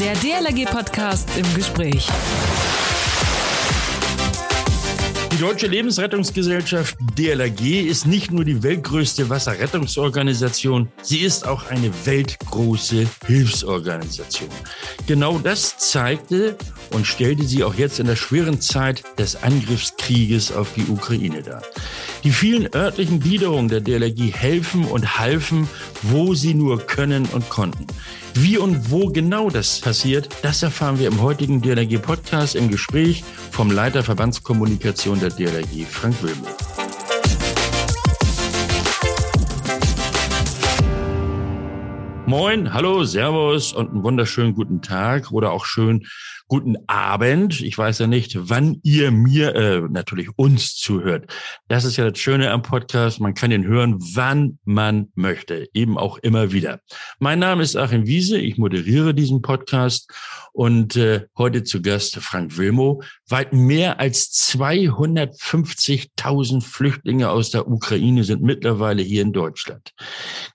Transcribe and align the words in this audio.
Der 0.00 0.14
DLRG-Podcast 0.14 1.28
im 1.36 1.54
Gespräch. 1.54 2.08
Die 5.30 5.36
Deutsche 5.36 5.66
Lebensrettungsgesellschaft 5.66 6.96
DLRG 7.18 7.82
ist 7.86 8.06
nicht 8.06 8.30
nur 8.30 8.46
die 8.46 8.62
weltgrößte 8.62 9.28
Wasserrettungsorganisation, 9.28 10.90
sie 11.02 11.18
ist 11.18 11.46
auch 11.46 11.66
eine 11.66 11.92
weltgroße 12.06 13.06
Hilfsorganisation. 13.26 14.48
Genau 15.06 15.38
das 15.38 15.76
zeigte 15.76 16.56
und 16.92 17.06
stellte 17.06 17.44
sie 17.44 17.62
auch 17.62 17.74
jetzt 17.74 18.00
in 18.00 18.06
der 18.06 18.16
schweren 18.16 18.58
Zeit 18.58 19.02
des 19.18 19.42
Angriffskrieges 19.42 20.50
auf 20.50 20.72
die 20.76 20.86
Ukraine 20.90 21.42
dar. 21.42 21.60
Die 22.22 22.32
vielen 22.32 22.74
örtlichen 22.74 23.18
Gliederungen 23.18 23.68
der 23.68 23.80
DLRG 23.80 24.34
helfen 24.34 24.84
und 24.84 25.18
halfen, 25.18 25.66
wo 26.02 26.34
sie 26.34 26.52
nur 26.52 26.86
können 26.86 27.26
und 27.32 27.48
konnten. 27.48 27.86
Wie 28.34 28.58
und 28.58 28.90
wo 28.90 29.06
genau 29.06 29.48
das 29.48 29.80
passiert, 29.80 30.28
das 30.42 30.62
erfahren 30.62 30.98
wir 30.98 31.08
im 31.08 31.22
heutigen 31.22 31.62
DLRG 31.62 31.98
Podcast 31.98 32.56
im 32.56 32.70
Gespräch 32.70 33.24
vom 33.50 33.70
Leiter 33.70 34.02
Verbandskommunikation 34.02 35.18
der 35.18 35.30
DLRG, 35.30 35.86
Frank 35.88 36.22
Wilmer. 36.22 36.48
Moin, 42.26 42.72
hallo, 42.72 43.02
Servus 43.02 43.72
und 43.72 43.90
einen 43.90 44.02
wunderschönen 44.02 44.54
guten 44.54 44.82
Tag 44.82 45.32
oder 45.32 45.50
auch 45.52 45.64
schön 45.64 46.06
guten 46.50 46.76
Abend. 46.88 47.60
Ich 47.60 47.78
weiß 47.78 48.00
ja 48.00 48.08
nicht, 48.08 48.36
wann 48.36 48.80
ihr 48.82 49.12
mir, 49.12 49.54
äh, 49.54 49.82
natürlich 49.88 50.30
uns 50.36 50.74
zuhört. 50.74 51.32
Das 51.68 51.84
ist 51.84 51.96
ja 51.96 52.10
das 52.10 52.18
Schöne 52.18 52.50
am 52.50 52.62
Podcast. 52.62 53.20
Man 53.20 53.34
kann 53.34 53.52
ihn 53.52 53.64
hören, 53.64 53.98
wann 54.14 54.58
man 54.64 55.12
möchte. 55.14 55.68
Eben 55.74 55.96
auch 55.96 56.18
immer 56.18 56.50
wieder. 56.50 56.80
Mein 57.20 57.38
Name 57.38 57.62
ist 57.62 57.76
Achim 57.76 58.08
Wiese. 58.08 58.36
Ich 58.36 58.58
moderiere 58.58 59.14
diesen 59.14 59.42
Podcast 59.42 60.10
und 60.52 60.96
äh, 60.96 61.26
heute 61.38 61.62
zu 61.62 61.82
Gast 61.82 62.16
Frank 62.16 62.58
Wilmo. 62.58 63.00
Weit 63.28 63.52
mehr 63.52 64.00
als 64.00 64.32
250.000 64.32 66.64
Flüchtlinge 66.64 67.30
aus 67.30 67.52
der 67.52 67.68
Ukraine 67.68 68.24
sind 68.24 68.42
mittlerweile 68.42 69.02
hier 69.02 69.22
in 69.22 69.32
Deutschland. 69.32 69.92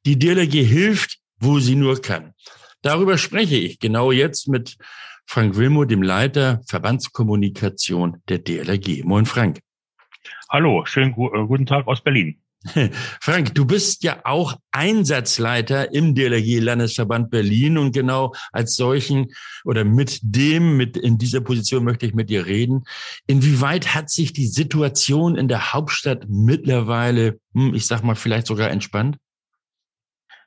Die 0.06 0.20
DLRG 0.20 0.66
hilft, 0.66 1.20
wo 1.40 1.60
sie 1.60 1.76
nur 1.76 2.02
kann. 2.02 2.34
Darüber 2.82 3.18
spreche 3.18 3.56
ich 3.56 3.80
genau 3.80 4.12
jetzt 4.12 4.50
mit 4.50 4.76
Frank 5.28 5.56
Wilmo, 5.56 5.86
dem 5.86 6.02
Leiter 6.02 6.62
Verbandskommunikation 6.68 8.22
der 8.30 8.40
DLRG. 8.40 9.04
Moin, 9.04 9.26
Frank. 9.26 9.60
Hallo, 10.50 10.86
schönen 10.86 11.12
äh, 11.12 11.46
guten 11.48 11.66
Tag 11.66 11.88
aus 11.88 12.02
Berlin. 12.02 12.40
Frank, 13.22 13.54
du 13.54 13.66
bist 13.66 14.04
ja 14.04 14.22
auch 14.24 14.58
Einsatzleiter 14.72 15.94
im 15.94 16.16
DLRG 16.16 16.60
Landesverband 16.60 17.30
Berlin 17.30 17.78
und 17.78 17.92
genau 17.92 18.34
als 18.52 18.76
solchen 18.76 19.28
oder 19.64 19.84
mit 19.84 20.20
dem, 20.24 20.78
mit 20.78 20.98
in 20.98 21.18
dieser 21.18 21.42
Position 21.42 21.84
möchte 21.84 22.06
ich 22.06 22.14
mit 22.14 22.30
dir 22.30 22.46
reden. 22.46 22.84
Inwieweit 23.28 23.94
hat 23.94 24.10
sich 24.10 24.34
die 24.34 24.48
Situation 24.48 25.36
in 25.36 25.48
der 25.48 25.74
Hauptstadt 25.74 26.26
mittlerweile, 26.28 27.40
hm, 27.54 27.74
ich 27.76 27.86
sag 27.86 28.04
mal, 28.04 28.16
vielleicht 28.16 28.48
sogar 28.48 28.72
entspannt? 28.72 29.18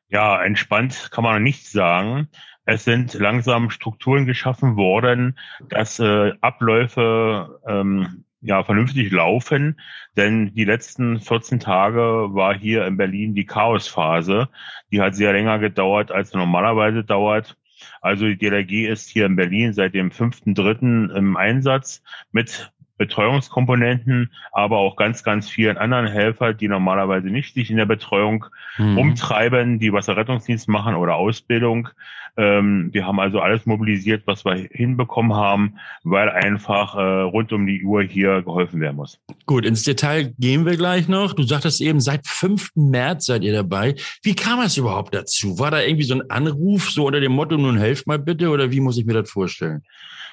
Ja, 0.08 0.42
entspannt 0.42 1.10
kann 1.12 1.24
man 1.24 1.42
nicht 1.42 1.68
sagen. 1.68 2.28
Es 2.70 2.84
sind 2.84 3.14
langsam 3.14 3.70
Strukturen 3.70 4.26
geschaffen 4.26 4.76
worden, 4.76 5.38
dass 5.70 5.98
äh, 6.00 6.34
Abläufe 6.42 7.60
ähm, 7.66 8.24
ja 8.42 8.62
vernünftig 8.62 9.10
laufen, 9.10 9.80
denn 10.18 10.52
die 10.52 10.66
letzten 10.66 11.18
14 11.18 11.60
Tage 11.60 12.00
war 12.34 12.54
hier 12.54 12.84
in 12.84 12.98
Berlin 12.98 13.34
die 13.34 13.46
Chaosphase. 13.46 14.50
Die 14.92 15.00
hat 15.00 15.14
sehr 15.14 15.32
länger 15.32 15.58
gedauert, 15.60 16.12
als 16.12 16.34
normalerweise 16.34 17.04
dauert. 17.04 17.56
Also 18.02 18.26
die 18.26 18.36
DLRG 18.36 18.86
ist 18.86 19.08
hier 19.08 19.24
in 19.24 19.36
Berlin 19.36 19.72
seit 19.72 19.94
dem 19.94 20.10
5.3. 20.10 21.10
im 21.16 21.38
Einsatz 21.38 22.02
mit 22.32 22.70
Betreuungskomponenten, 22.98 24.30
aber 24.52 24.78
auch 24.78 24.96
ganz, 24.96 25.22
ganz 25.22 25.48
vielen 25.48 25.78
anderen 25.78 26.06
Helfer, 26.06 26.52
die 26.52 26.68
normalerweise 26.68 27.28
nicht 27.28 27.54
sich 27.54 27.70
in 27.70 27.76
der 27.76 27.86
Betreuung 27.86 28.44
mhm. 28.76 28.98
umtreiben, 28.98 29.78
die 29.78 29.92
Wasserrettungsdienst 29.92 30.68
machen 30.68 30.94
oder 30.94 31.14
Ausbildung. 31.14 31.88
Ähm, 32.36 32.90
wir 32.92 33.06
haben 33.06 33.18
also 33.18 33.40
alles 33.40 33.66
mobilisiert, 33.66 34.22
was 34.26 34.44
wir 34.44 34.68
hinbekommen 34.70 35.34
haben, 35.34 35.78
weil 36.04 36.28
einfach 36.28 36.94
äh, 36.94 37.00
rund 37.00 37.52
um 37.52 37.66
die 37.66 37.82
Uhr 37.82 38.02
hier 38.02 38.42
geholfen 38.42 38.80
werden 38.80 38.96
muss. 38.96 39.18
Gut, 39.46 39.64
ins 39.64 39.82
Detail 39.82 40.34
gehen 40.38 40.64
wir 40.64 40.76
gleich 40.76 41.08
noch. 41.08 41.32
Du 41.32 41.42
sagtest 41.42 41.80
eben, 41.80 42.00
seit 42.00 42.26
5. 42.26 42.70
März 42.76 43.26
seid 43.26 43.42
ihr 43.42 43.52
dabei. 43.52 43.96
Wie 44.22 44.34
kam 44.34 44.60
es 44.60 44.76
überhaupt 44.76 45.14
dazu? 45.14 45.58
War 45.58 45.72
da 45.72 45.80
irgendwie 45.80 46.04
so 46.04 46.14
ein 46.14 46.30
Anruf, 46.30 46.90
so 46.90 47.06
unter 47.06 47.20
dem 47.20 47.32
Motto, 47.32 47.56
nun 47.56 47.78
helft 47.78 48.06
mal 48.06 48.18
bitte, 48.18 48.50
oder 48.50 48.70
wie 48.70 48.80
muss 48.80 48.98
ich 48.98 49.04
mir 49.04 49.14
das 49.14 49.30
vorstellen? 49.30 49.82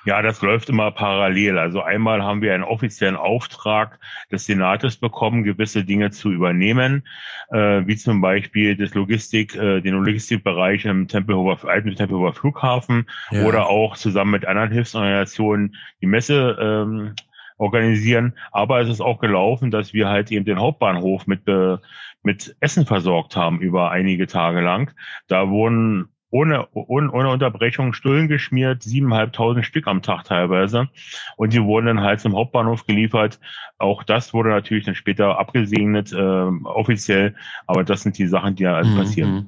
Ja, 0.05 0.21
das 0.21 0.41
läuft 0.41 0.69
immer 0.69 0.91
parallel. 0.91 1.57
Also 1.57 1.81
einmal 1.81 2.23
haben 2.23 2.41
wir 2.41 2.53
einen 2.53 2.63
offiziellen 2.63 3.15
Auftrag 3.15 3.99
des 4.31 4.45
Senates 4.45 4.97
bekommen, 4.97 5.43
gewisse 5.43 5.83
Dinge 5.83 6.11
zu 6.11 6.31
übernehmen, 6.31 7.07
äh, 7.49 7.81
wie 7.85 7.95
zum 7.95 8.21
Beispiel 8.21 8.77
das 8.77 8.93
Logistik, 8.93 9.55
äh, 9.55 9.81
den 9.81 9.95
Logistikbereich 9.95 10.85
im 10.85 11.07
Tempelhofer, 11.07 11.67
alten 11.67 11.95
Tempelhofer 11.95 12.33
Flughafen 12.33 13.09
ja. 13.31 13.45
oder 13.45 13.67
auch 13.67 13.97
zusammen 13.97 14.31
mit 14.31 14.45
anderen 14.45 14.71
Hilfsorganisationen 14.71 15.75
die 16.01 16.07
Messe 16.07 16.55
ähm, 16.59 17.15
organisieren. 17.57 18.33
Aber 18.51 18.81
es 18.81 18.89
ist 18.89 19.01
auch 19.01 19.19
gelaufen, 19.19 19.71
dass 19.71 19.93
wir 19.93 20.07
halt 20.09 20.31
eben 20.31 20.45
den 20.45 20.59
Hauptbahnhof 20.59 21.25
mit, 21.25 21.47
äh, 21.47 21.77
mit 22.21 22.55
Essen 22.59 22.85
versorgt 22.85 23.35
haben 23.35 23.59
über 23.59 23.91
einige 23.91 24.27
Tage 24.27 24.61
lang. 24.61 24.93
Da 25.27 25.49
wurden 25.49 26.09
ohne, 26.35 26.67
ohne, 26.73 27.09
ohne 27.11 27.29
Unterbrechung 27.29 27.93
Stullen 27.93 28.27
geschmiert, 28.27 28.83
siebeneinhalbtausend 28.83 29.65
Stück 29.65 29.87
am 29.87 30.01
Tag 30.01 30.25
teilweise. 30.25 30.89
Und 31.37 31.53
die 31.53 31.63
wurden 31.63 31.85
dann 31.85 32.01
halt 32.01 32.19
zum 32.19 32.35
Hauptbahnhof 32.35 32.85
geliefert. 32.85 33.39
Auch 33.77 34.03
das 34.03 34.33
wurde 34.33 34.49
natürlich 34.49 34.83
dann 34.83 34.95
später 34.95 35.39
abgesegnet, 35.39 36.11
äh, 36.11 36.17
offiziell. 36.17 37.35
Aber 37.67 37.85
das 37.85 38.01
sind 38.01 38.17
die 38.17 38.27
Sachen, 38.27 38.55
die 38.55 38.63
ja 38.63 38.75
also 38.75 38.93
passieren. 38.97 39.31
Mhm. 39.31 39.47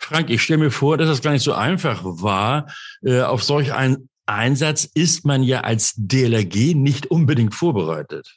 Frank, 0.00 0.28
ich 0.30 0.42
stelle 0.42 0.58
mir 0.58 0.72
vor, 0.72 0.98
dass 0.98 1.08
es 1.08 1.22
gar 1.22 1.30
nicht 1.30 1.44
so 1.44 1.52
einfach 1.52 2.02
war. 2.02 2.66
Äh, 3.04 3.20
auf 3.20 3.44
solch 3.44 3.72
einen 3.72 4.08
Einsatz 4.26 4.82
ist 4.82 5.24
man 5.24 5.44
ja 5.44 5.60
als 5.60 5.94
DLRG 5.96 6.74
nicht 6.74 7.06
unbedingt 7.06 7.54
vorbereitet. 7.54 8.36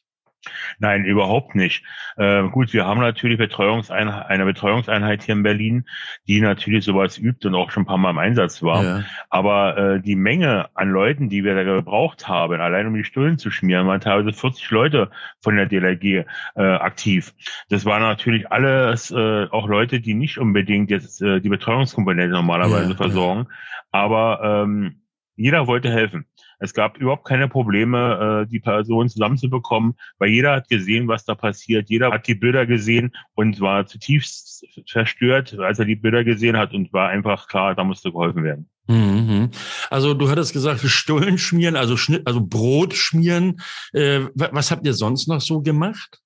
Nein, 0.79 1.05
überhaupt 1.05 1.55
nicht. 1.55 1.83
Äh, 2.17 2.43
gut, 2.49 2.73
wir 2.73 2.85
haben 2.85 3.01
natürlich 3.01 3.37
Betreuungseinheit, 3.37 4.27
eine 4.27 4.45
Betreuungseinheit 4.45 5.23
hier 5.23 5.35
in 5.35 5.43
Berlin, 5.43 5.85
die 6.27 6.41
natürlich 6.41 6.85
sowas 6.85 7.17
übt 7.17 7.47
und 7.47 7.55
auch 7.55 7.71
schon 7.71 7.83
ein 7.83 7.85
paar 7.85 7.97
Mal 7.97 8.11
im 8.11 8.17
Einsatz 8.17 8.61
war. 8.61 8.83
Ja. 8.83 9.03
Aber 9.29 9.77
äh, 9.77 10.01
die 10.01 10.15
Menge 10.15 10.69
an 10.73 10.89
Leuten, 10.89 11.29
die 11.29 11.43
wir 11.43 11.55
da 11.55 11.63
gebraucht 11.63 12.27
haben, 12.27 12.61
allein 12.61 12.87
um 12.87 12.93
die 12.93 13.03
Stullen 13.03 13.37
zu 13.37 13.51
schmieren, 13.51 13.87
waren 13.87 14.01
teilweise 14.01 14.33
40 14.33 14.69
Leute 14.71 15.11
von 15.41 15.55
der 15.55 15.65
DLRG 15.65 16.25
äh, 16.55 16.61
aktiv. 16.61 17.33
Das 17.69 17.85
waren 17.85 18.01
natürlich 18.01 18.51
alles 18.51 19.11
äh, 19.11 19.47
auch 19.49 19.67
Leute, 19.67 19.99
die 19.99 20.13
nicht 20.13 20.37
unbedingt 20.37 20.89
jetzt 20.89 21.21
äh, 21.21 21.39
die 21.39 21.49
Betreuungskomponente 21.49 22.33
normalerweise 22.33 22.91
ja, 22.91 22.95
versorgen. 22.95 23.47
Ja. 23.49 23.55
Aber 23.91 24.63
ähm, 24.63 25.01
jeder 25.35 25.67
wollte 25.67 25.89
helfen. 25.89 26.25
Es 26.59 26.73
gab 26.73 26.97
überhaupt 26.97 27.25
keine 27.25 27.47
Probleme, 27.47 28.43
äh, 28.43 28.49
die 28.49 28.59
Person 28.59 29.09
zusammenzubekommen, 29.09 29.95
weil 30.17 30.29
jeder 30.29 30.55
hat 30.55 30.69
gesehen, 30.69 31.07
was 31.07 31.25
da 31.25 31.35
passiert. 31.35 31.89
Jeder 31.89 32.11
hat 32.11 32.27
die 32.27 32.35
Bilder 32.35 32.65
gesehen 32.65 33.15
und 33.33 33.59
war 33.61 33.85
zutiefst 33.85 34.65
verstört, 34.87 35.57
als 35.57 35.79
er 35.79 35.85
die 35.85 35.95
Bilder 35.95 36.23
gesehen 36.23 36.57
hat 36.57 36.73
und 36.73 36.91
war 36.91 37.09
einfach 37.09 37.47
klar, 37.47 37.75
da 37.75 37.83
musste 37.83 38.11
geholfen 38.11 38.43
werden. 38.43 38.69
Mhm. 38.87 39.51
Also 39.89 40.13
du 40.13 40.29
hattest 40.29 40.51
gesagt, 40.51 40.81
Stullen 40.81 41.37
schmieren, 41.37 41.75
also 41.75 41.95
Schnitt, 41.95 42.25
also 42.27 42.41
Brot 42.41 42.93
schmieren. 42.93 43.61
Äh, 43.93 44.21
was 44.33 44.71
habt 44.71 44.85
ihr 44.85 44.93
sonst 44.93 45.27
noch 45.27 45.41
so 45.41 45.61
gemacht? 45.61 46.19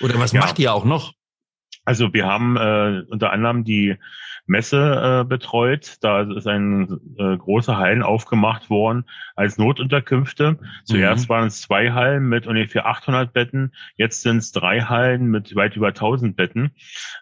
Oder 0.00 0.18
was 0.18 0.32
ja. 0.32 0.40
macht 0.40 0.58
ihr 0.58 0.72
auch 0.72 0.84
noch? 0.84 1.12
Also 1.84 2.12
wir 2.14 2.26
haben 2.26 2.56
äh, 2.56 3.02
unter 3.10 3.32
anderem 3.32 3.64
die 3.64 3.96
Messe 4.46 5.22
äh, 5.22 5.24
betreut. 5.24 5.96
Da 6.00 6.22
ist 6.22 6.46
ein 6.46 7.00
äh, 7.18 7.36
große 7.36 7.76
Hallen 7.76 8.02
aufgemacht 8.02 8.70
worden 8.70 9.04
als 9.36 9.58
Notunterkünfte. 9.58 10.58
Zuerst 10.84 11.28
mhm. 11.28 11.28
waren 11.30 11.46
es 11.48 11.60
zwei 11.62 11.92
Hallen 11.92 12.28
mit 12.28 12.46
ungefähr 12.46 12.86
800 12.86 13.32
Betten. 13.32 13.72
Jetzt 13.96 14.22
sind 14.22 14.38
es 14.38 14.52
drei 14.52 14.82
Hallen 14.82 15.26
mit 15.26 15.54
weit 15.56 15.76
über 15.76 15.88
1000 15.88 16.36
Betten. 16.36 16.74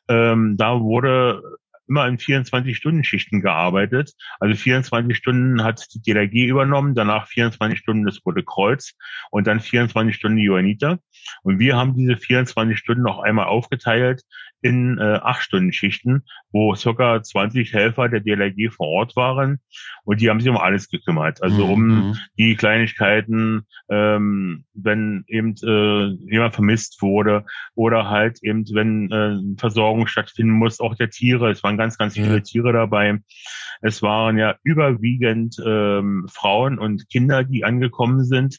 Ähm, 0.09 0.57
da 0.57 0.81
wurde 0.81 1.43
immer 1.89 2.07
in 2.07 2.17
24-Stunden-Schichten 2.17 3.43
gearbeitet. 3.43 4.15
Also 4.41 4.55
24 4.55 5.17
Stunden 5.17 5.63
hat 5.63 5.87
die 5.93 6.01
DLRG 6.01 6.47
übernommen, 6.47 6.95
danach 6.95 7.27
24 7.27 7.79
Stunden 7.79 8.07
das 8.07 8.25
Rote 8.25 8.43
Kreuz 8.43 8.95
und 9.31 9.47
dann 9.47 9.61
24 9.61 10.15
Stunden 10.15 10.39
die 10.39 10.45
Johanniter. 10.45 11.01
Und 11.43 11.59
wir 11.59 11.77
haben 11.77 11.95
diese 11.95 12.17
24 12.17 12.79
Stunden 12.79 13.03
noch 13.03 13.19
einmal 13.19 13.47
aufgeteilt 13.47 14.23
in 14.63 14.99
äh, 14.99 15.19
acht 15.23 15.43
Stunden 15.43 15.73
Schichten, 15.73 16.23
wo 16.53 16.75
circa 16.75 17.23
20 17.23 17.73
Helfer 17.73 18.09
der 18.09 18.21
DLRG 18.21 18.71
vor 18.73 18.87
Ort 18.87 19.17
waren 19.17 19.61
und 20.05 20.21
die 20.21 20.31
haben 20.31 20.41
sich 20.41 20.49
um 20.49 20.57
alles 20.57 20.89
gekümmert. 20.89 21.43
Also 21.43 21.65
um 21.67 21.87
mhm. 21.87 22.17
die 22.39 22.57
Kleinigkeiten, 22.57 23.67
ähm, 23.91 24.65
wenn 24.75 25.25
eben 25.27 25.55
äh, 25.63 26.15
jemand 26.31 26.55
vermisst 26.55 27.03
wurde 27.03 27.45
oder 27.75 28.09
halt 28.09 28.43
eben, 28.43 28.65
wenn 28.73 29.11
äh, 29.11 29.59
Versorgung 29.59 30.07
stattfinden 30.07 30.53
muss, 30.53 30.81
auch 30.81 30.95
der 30.95 31.11
Tiere. 31.11 31.51
Es 31.51 31.63
waren 31.63 31.77
ganz, 31.77 31.99
ganz 31.99 32.15
viele 32.15 32.37
ja. 32.37 32.41
Tiere 32.41 32.73
dabei. 32.73 33.21
Es 33.81 34.03
waren 34.03 34.39
ja 34.39 34.57
überwiegend 34.63 35.57
ähm, 35.65 36.27
Frauen 36.33 36.79
und 36.79 37.09
Kinder, 37.11 37.43
die 37.45 37.65
angekommen 37.65 38.25
sind, 38.25 38.59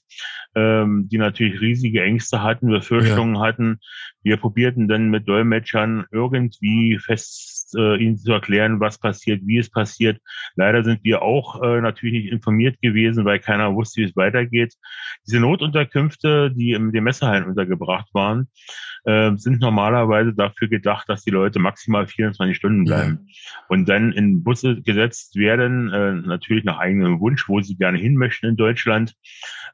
ähm, 0.55 1.07
die 1.09 1.17
natürlich 1.17 1.61
riesige 1.61 2.03
Ängste 2.03 2.43
hatten, 2.43 2.67
Befürchtungen 2.67 3.35
ja. 3.35 3.41
hatten. 3.41 3.79
Wir 4.21 4.37
probierten 4.37 4.87
dann 4.87 5.09
mit 5.09 5.27
Dolmetschern 5.27 5.92
irgendwie 6.11 6.99
fest 6.99 7.75
äh, 7.77 7.97
ihnen 7.97 8.17
zu 8.17 8.31
erklären, 8.31 8.79
was 8.79 8.97
passiert, 8.99 9.41
wie 9.45 9.57
es 9.57 9.69
passiert. 9.69 10.19
Leider 10.55 10.83
sind 10.83 11.03
wir 11.03 11.21
auch 11.21 11.61
äh, 11.61 11.81
natürlich 11.81 12.23
nicht 12.23 12.31
informiert 12.31 12.79
gewesen, 12.81 13.25
weil 13.25 13.39
keiner 13.39 13.73
wusste, 13.73 14.01
wie 14.01 14.05
es 14.05 14.15
weitergeht. 14.15 14.73
Diese 15.27 15.39
Notunterkünfte, 15.39 16.51
die 16.51 16.71
in 16.71 16.91
den 16.91 17.03
Messehallen 17.03 17.45
untergebracht 17.45 18.07
waren, 18.13 18.47
äh, 19.05 19.35
sind 19.35 19.61
normalerweise 19.61 20.33
dafür 20.33 20.67
gedacht, 20.67 21.09
dass 21.09 21.23
die 21.23 21.31
Leute 21.31 21.59
maximal 21.59 22.07
24 22.07 22.55
Stunden 22.55 22.85
bleiben 22.85 23.27
ja. 23.27 23.35
und 23.67 23.89
dann 23.89 24.11
in 24.11 24.43
Busse 24.43 24.81
gesetzt 24.81 25.35
werden, 25.35 25.91
äh, 25.91 26.13
natürlich 26.13 26.63
nach 26.63 26.79
eigenem 26.79 27.19
Wunsch, 27.19 27.49
wo 27.49 27.61
sie 27.61 27.75
gerne 27.75 27.97
hin 27.97 28.15
möchten 28.15 28.47
in 28.47 28.55
Deutschland 28.55 29.15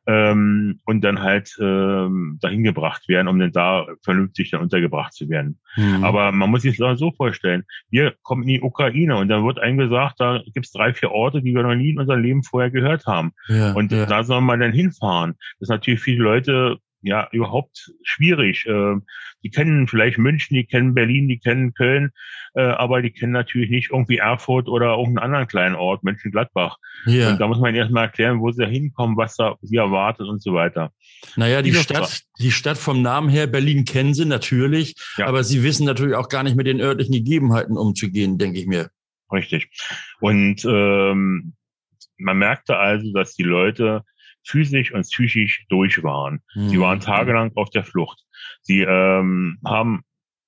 ähm, 0.07 0.79
und 0.85 1.01
dann 1.01 1.21
halt 1.21 1.55
ähm, 1.59 2.39
dahin 2.41 2.63
gebracht 2.63 3.07
werden, 3.07 3.27
um 3.27 3.39
dann 3.39 3.51
da 3.51 3.87
vernünftig 4.03 4.51
dann 4.51 4.61
untergebracht 4.61 5.13
zu 5.13 5.29
werden. 5.29 5.59
Mhm. 5.75 6.03
Aber 6.03 6.31
man 6.31 6.49
muss 6.49 6.63
sich 6.63 6.77
das 6.77 6.99
so 6.99 7.11
vorstellen, 7.11 7.65
wir 7.89 8.15
kommen 8.23 8.43
in 8.43 8.49
die 8.49 8.61
Ukraine 8.61 9.17
und 9.17 9.27
dann 9.27 9.45
wird 9.45 9.59
einem 9.59 9.77
gesagt, 9.77 10.19
da 10.19 10.41
gibt's 10.53 10.71
drei, 10.71 10.93
vier 10.93 11.11
Orte, 11.11 11.41
die 11.41 11.53
wir 11.53 11.63
noch 11.63 11.75
nie 11.75 11.91
in 11.91 11.99
unserem 11.99 12.21
Leben 12.21 12.43
vorher 12.43 12.71
gehört 12.71 13.05
haben. 13.05 13.33
Ja, 13.47 13.73
und 13.73 13.91
ja. 13.91 14.05
da 14.05 14.23
soll 14.23 14.41
man 14.41 14.59
dann 14.59 14.71
hinfahren. 14.71 15.35
Das 15.59 15.67
ist 15.67 15.69
natürlich 15.69 16.01
viele 16.01 16.23
Leute 16.23 16.77
ja 17.01 17.27
überhaupt 17.31 17.91
schwierig. 18.03 18.65
Äh, 18.65 18.95
die 19.43 19.49
kennen 19.49 19.87
vielleicht 19.87 20.17
München, 20.17 20.55
die 20.55 20.65
kennen 20.65 20.93
Berlin, 20.93 21.27
die 21.27 21.39
kennen 21.39 21.73
Köln, 21.73 22.11
äh, 22.55 22.61
aber 22.61 23.01
die 23.01 23.11
kennen 23.11 23.31
natürlich 23.31 23.69
nicht 23.69 23.91
irgendwie 23.91 24.17
Erfurt 24.17 24.67
oder 24.67 24.97
irgendeinen 24.97 25.19
anderen 25.19 25.47
kleinen 25.47 25.75
Ort, 25.75 26.03
Mönchengladbach. 26.03 26.77
Ja. 27.05 27.31
Und 27.31 27.39
da 27.39 27.47
muss 27.47 27.59
man 27.59 27.75
erstmal 27.75 28.05
erklären, 28.05 28.41
wo 28.41 28.51
sie 28.51 28.65
hinkommen, 28.65 29.17
was 29.17 29.35
da 29.35 29.55
sie 29.61 29.77
erwartet 29.77 30.27
und 30.27 30.41
so 30.41 30.53
weiter. 30.53 30.91
Naja, 31.35 31.61
die, 31.61 31.71
die 31.71 31.77
Stadt, 31.77 32.23
die 32.39 32.51
Stadt 32.51 32.77
vom 32.77 33.01
Namen 33.01 33.29
her, 33.29 33.47
Berlin 33.47 33.85
kennen 33.85 34.13
sie 34.13 34.25
natürlich, 34.25 34.95
ja. 35.17 35.27
aber 35.27 35.43
sie 35.43 35.63
wissen 35.63 35.85
natürlich 35.85 36.15
auch 36.15 36.29
gar 36.29 36.43
nicht 36.43 36.55
mit 36.55 36.67
den 36.67 36.81
örtlichen 36.81 37.13
Gegebenheiten 37.13 37.77
umzugehen, 37.77 38.37
denke 38.37 38.59
ich 38.59 38.67
mir. 38.67 38.89
Richtig. 39.31 39.69
Und 40.19 40.65
ähm, 40.65 41.53
man 42.17 42.37
merkte 42.37 42.77
also, 42.77 43.11
dass 43.13 43.35
die 43.35 43.43
Leute 43.43 44.03
physisch 44.45 44.93
und 44.93 45.01
psychisch 45.01 45.65
durch 45.69 46.03
waren. 46.03 46.41
Mhm. 46.55 46.69
Sie 46.69 46.79
waren 46.79 46.99
tagelang 46.99 47.51
auf 47.55 47.69
der 47.69 47.83
Flucht. 47.83 48.23
Sie 48.61 48.81
ähm, 48.81 49.59
haben 49.65 50.03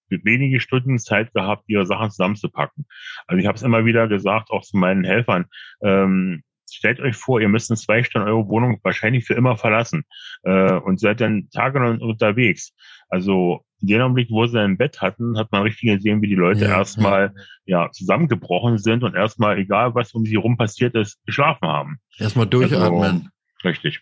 wenige 0.10 0.60
Stunden 0.60 1.00
Zeit 1.00 1.34
gehabt, 1.34 1.64
ihre 1.68 1.86
Sachen 1.86 2.12
zusammenzupacken. 2.12 2.86
Also 3.28 3.40
ich 3.40 3.48
habe 3.48 3.56
es 3.56 3.64
immer 3.64 3.86
wieder 3.86 4.08
gesagt, 4.08 4.52
auch 4.52 4.64
zu 4.64 4.78
meinen 4.78 5.04
Helfern, 5.04 5.46
ähm, 5.82 6.44
stellt 6.70 7.00
euch 7.00 7.16
vor, 7.16 7.42
ihr 7.42 7.50
müsst 7.50 7.70
in 7.70 7.76
zwei 7.76 8.04
Stunden 8.04 8.28
eure 8.28 8.48
Wohnung 8.48 8.80
wahrscheinlich 8.84 9.26
für 9.26 9.34
immer 9.34 9.58
verlassen 9.58 10.04
äh, 10.44 10.74
und 10.74 11.00
seid 11.00 11.22
dann 11.22 11.50
tagelang 11.52 12.00
unterwegs. 12.00 12.74
Also 13.10 13.66
in 13.82 13.88
dem 13.88 14.02
Augenblick, 14.02 14.30
wo 14.30 14.46
sie 14.46 14.60
ein 14.60 14.78
Bett 14.78 15.02
hatten, 15.02 15.38
hat 15.38 15.52
man 15.52 15.64
richtig 15.64 15.90
gesehen, 15.90 16.22
wie 16.22 16.28
die 16.28 16.36
Leute 16.36 16.66
ja, 16.66 16.78
erstmal 16.78 17.34
ja. 17.66 17.84
ja 17.86 17.92
zusammengebrochen 17.92 18.78
sind 18.78 19.04
und 19.04 19.16
erstmal, 19.16 19.58
egal 19.58 19.96
was 19.96 20.14
um 20.14 20.26
sie 20.26 20.36
rum 20.36 20.56
passiert 20.58 20.96
ist, 20.96 21.20
geschlafen 21.26 21.68
haben. 21.68 21.98
Erstmal 22.18 22.48
durchatmen. 22.48 23.04
Also, 23.04 23.22
Richtig. 23.63 24.02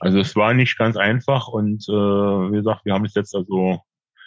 Also 0.00 0.18
es 0.18 0.34
war 0.36 0.54
nicht 0.54 0.76
ganz 0.76 0.96
einfach 0.96 1.48
und 1.48 1.88
äh, 1.88 1.92
wie 1.92 2.56
gesagt, 2.56 2.84
wir 2.84 2.94
haben 2.94 3.04
es 3.04 3.14
jetzt 3.14 3.34
also. 3.34 3.80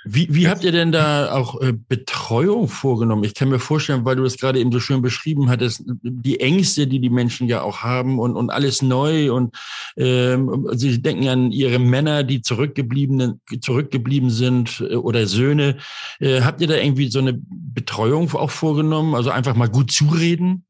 Wie, 0.04 0.34
wie 0.34 0.48
habt 0.48 0.64
ihr 0.64 0.72
denn 0.72 0.92
da 0.92 1.32
auch 1.32 1.62
äh, 1.62 1.74
Betreuung 1.74 2.68
vorgenommen? 2.68 3.24
Ich 3.24 3.36
kann 3.36 3.50
mir 3.50 3.60
vorstellen, 3.60 4.04
weil 4.04 4.16
du 4.16 4.24
das 4.24 4.38
gerade 4.38 4.60
eben 4.60 4.72
so 4.72 4.80
schön 4.80 5.04
beschrieben 5.04 5.48
hattest, 5.48 5.84
die 5.86 6.40
Ängste, 6.40 6.88
die 6.88 7.00
die 7.00 7.12
Menschen 7.12 7.48
ja 7.48 7.62
auch 7.62 7.84
haben 7.84 8.18
und, 8.18 8.36
und 8.36 8.50
alles 8.50 8.82
neu 8.82 9.32
und 9.32 9.56
ähm, 9.98 10.68
sie 10.72 11.04
denken 11.04 11.28
an 11.28 11.52
ihre 11.52 11.78
Männer, 11.78 12.24
die 12.24 12.42
zurückgeblieben, 12.42 13.42
zurückgeblieben 13.62 14.32
sind 14.32 14.84
äh, 14.90 14.96
oder 14.96 15.28
Söhne. 15.28 15.78
Äh, 16.20 16.42
habt 16.42 16.62
ihr 16.62 16.68
da 16.68 16.78
irgendwie 16.78 17.12
so 17.12 17.20
eine 17.20 17.40
Betreuung 17.40 18.34
auch 18.34 18.50
vorgenommen? 18.50 19.14
Also 19.14 19.30
einfach 19.30 19.56
mal 19.56 19.70
gut 19.70 19.92
zureden? 19.92 20.66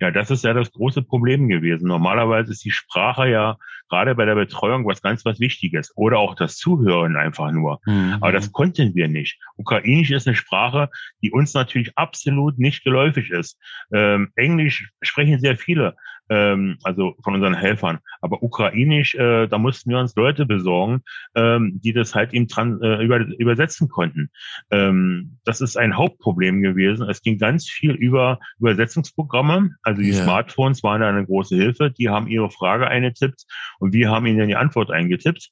Ja, 0.00 0.10
das 0.12 0.30
ist 0.30 0.44
ja 0.44 0.54
das 0.54 0.70
große 0.70 1.02
Problem 1.02 1.48
gewesen. 1.48 1.88
Normalerweise 1.88 2.52
ist 2.52 2.64
die 2.64 2.70
Sprache 2.70 3.28
ja 3.28 3.56
gerade 3.88 4.14
bei 4.14 4.24
der 4.24 4.36
Betreuung 4.36 4.86
was 4.86 5.02
ganz 5.02 5.24
was 5.24 5.40
Wichtiges 5.40 5.92
oder 5.96 6.18
auch 6.18 6.34
das 6.34 6.56
Zuhören 6.56 7.16
einfach 7.16 7.50
nur. 7.50 7.80
Mhm. 7.84 8.18
Aber 8.20 8.32
das 8.32 8.52
konnten 8.52 8.94
wir 8.94 9.08
nicht. 9.08 9.40
Ukrainisch 9.56 10.10
ist 10.10 10.28
eine 10.28 10.36
Sprache, 10.36 10.88
die 11.22 11.32
uns 11.32 11.54
natürlich 11.54 11.96
absolut 11.96 12.58
nicht 12.58 12.84
geläufig 12.84 13.30
ist. 13.30 13.58
Ähm, 13.92 14.30
Englisch 14.36 14.90
sprechen 15.02 15.40
sehr 15.40 15.56
viele 15.56 15.96
ähm, 16.30 16.78
also 16.82 17.14
von 17.22 17.34
unseren 17.34 17.54
Helfern. 17.54 17.98
Aber 18.20 18.42
ukrainisch, 18.42 19.14
äh, 19.14 19.46
da 19.46 19.58
mussten 19.58 19.90
wir 19.90 19.98
uns 19.98 20.14
Leute 20.16 20.46
besorgen, 20.46 21.02
ähm, 21.34 21.80
die 21.82 21.92
das 21.92 22.14
halt 22.14 22.32
eben 22.32 22.48
dran 22.48 22.80
äh, 22.82 23.02
über, 23.02 23.18
übersetzen 23.18 23.88
konnten. 23.88 24.30
Ähm, 24.70 25.38
das 25.44 25.60
ist 25.60 25.76
ein 25.76 25.96
Hauptproblem 25.96 26.62
gewesen. 26.62 27.08
Es 27.08 27.22
ging 27.22 27.38
ganz 27.38 27.68
viel 27.68 27.92
über 27.92 28.38
Übersetzungsprogramme. 28.58 29.70
Also 29.82 30.02
die 30.02 30.10
ja. 30.10 30.22
Smartphones 30.22 30.82
waren 30.82 31.00
da 31.00 31.08
eine 31.08 31.24
große 31.24 31.56
Hilfe. 31.56 31.90
Die 31.90 32.08
haben 32.08 32.28
ihre 32.28 32.50
Frage 32.50 32.88
eingetippt 32.88 33.44
und 33.78 33.92
wir 33.92 34.10
haben 34.10 34.26
ihnen 34.26 34.48
die 34.48 34.56
Antwort 34.56 34.90
eingetippt. 34.90 35.50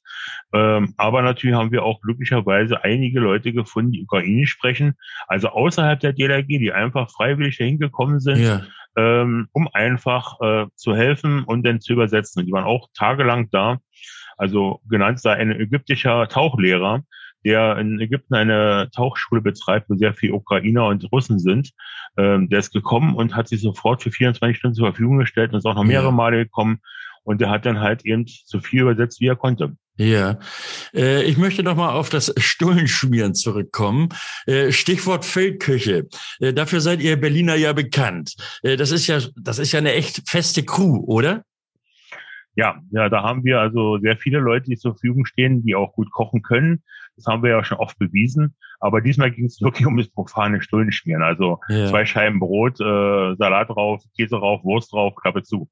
Ähm, 0.53 0.93
aber 0.97 1.21
natürlich 1.21 1.55
haben 1.55 1.71
wir 1.71 1.83
auch 1.83 2.01
glücklicherweise 2.01 2.83
einige 2.83 3.19
Leute 3.19 3.53
gefunden, 3.53 3.91
die 3.91 4.03
Ukrainisch 4.03 4.51
sprechen, 4.51 4.95
also 5.27 5.49
außerhalb 5.49 5.99
der 5.99 6.13
DLRG, 6.13 6.47
die 6.47 6.71
einfach 6.71 7.09
freiwillig 7.11 7.57
dahin 7.57 7.79
gekommen 7.79 8.19
sind. 8.19 8.39
Ja 8.39 8.61
ähm, 8.97 9.47
um 9.53 9.69
einfach 9.71 10.41
äh, 10.41 10.65
zu 10.75 10.95
helfen 10.95 11.43
und 11.43 11.63
dann 11.65 11.79
zu 11.79 11.93
übersetzen. 11.93 12.45
Die 12.45 12.51
waren 12.51 12.65
auch 12.65 12.89
tagelang 12.93 13.49
da. 13.51 13.77
Also 14.37 14.81
genannt 14.89 15.19
sei 15.19 15.33
ein 15.33 15.51
ägyptischer 15.51 16.27
Tauchlehrer, 16.27 17.03
der 17.45 17.77
in 17.77 17.99
Ägypten 17.99 18.33
eine 18.33 18.89
Tauchschule 18.93 19.41
betreibt, 19.41 19.89
wo 19.89 19.95
sehr 19.95 20.13
viele 20.13 20.33
Ukrainer 20.33 20.87
und 20.87 21.11
Russen 21.11 21.39
sind. 21.39 21.71
Ähm, 22.17 22.49
der 22.49 22.59
ist 22.59 22.73
gekommen 22.73 23.15
und 23.15 23.35
hat 23.35 23.47
sich 23.47 23.61
sofort 23.61 24.01
für 24.01 24.11
24 24.11 24.57
Stunden 24.57 24.75
zur 24.75 24.87
Verfügung 24.87 25.19
gestellt 25.19 25.53
und 25.53 25.59
ist 25.59 25.65
auch 25.65 25.75
noch 25.75 25.83
mehrere 25.83 26.11
Male 26.11 26.37
gekommen. 26.37 26.79
Und 27.23 27.39
der 27.39 27.49
hat 27.49 27.65
dann 27.65 27.79
halt 27.79 28.05
eben 28.05 28.25
so 28.27 28.59
viel 28.59 28.81
übersetzt, 28.81 29.21
wie 29.21 29.27
er 29.27 29.35
konnte. 29.35 29.75
Ja, 29.97 30.37
äh, 30.93 31.23
ich 31.23 31.37
möchte 31.37 31.63
noch 31.63 31.75
mal 31.75 31.89
auf 31.89 32.09
das 32.09 32.33
Stullenschmieren 32.37 33.33
zurückkommen. 33.33 34.09
Äh, 34.45 34.71
Stichwort 34.71 35.25
Feldküche. 35.25 36.07
Äh, 36.39 36.53
dafür 36.53 36.81
seid 36.81 37.01
ihr 37.01 37.19
Berliner 37.19 37.55
ja 37.55 37.73
bekannt. 37.73 38.35
Äh, 38.61 38.77
das 38.77 38.91
ist 38.91 39.07
ja, 39.07 39.19
das 39.35 39.57
ist 39.57 39.71
ja 39.71 39.79
eine 39.79 39.93
echt 39.93 40.29
feste 40.29 40.63
Crew, 40.63 41.03
oder? 41.07 41.43
Ja, 42.55 42.79
ja, 42.91 43.09
da 43.09 43.23
haben 43.23 43.43
wir 43.43 43.59
also 43.59 43.99
sehr 43.99 44.17
viele 44.17 44.39
Leute, 44.39 44.69
die 44.69 44.77
zur 44.77 44.93
Verfügung 44.93 45.25
stehen, 45.25 45.63
die 45.63 45.75
auch 45.75 45.93
gut 45.93 46.11
kochen 46.11 46.41
können. 46.41 46.83
Das 47.15 47.25
haben 47.25 47.41
wir 47.41 47.49
ja 47.49 47.63
schon 47.63 47.77
oft 47.77 47.97
bewiesen. 47.97 48.55
Aber 48.79 49.01
diesmal 49.01 49.31
ging 49.31 49.45
es 49.45 49.61
wirklich 49.61 49.87
um 49.87 49.97
das 49.97 50.09
profane 50.09 50.61
Stullenschmieren. 50.61 51.23
Also 51.23 51.59
ja. 51.69 51.87
zwei 51.87 52.05
Scheiben 52.05 52.39
Brot, 52.39 52.79
äh, 52.79 53.35
Salat 53.35 53.69
drauf, 53.69 54.03
Käse 54.15 54.35
drauf, 54.35 54.63
Wurst 54.63 54.93
drauf, 54.93 55.15
Klappe 55.15 55.43
zu. 55.43 55.69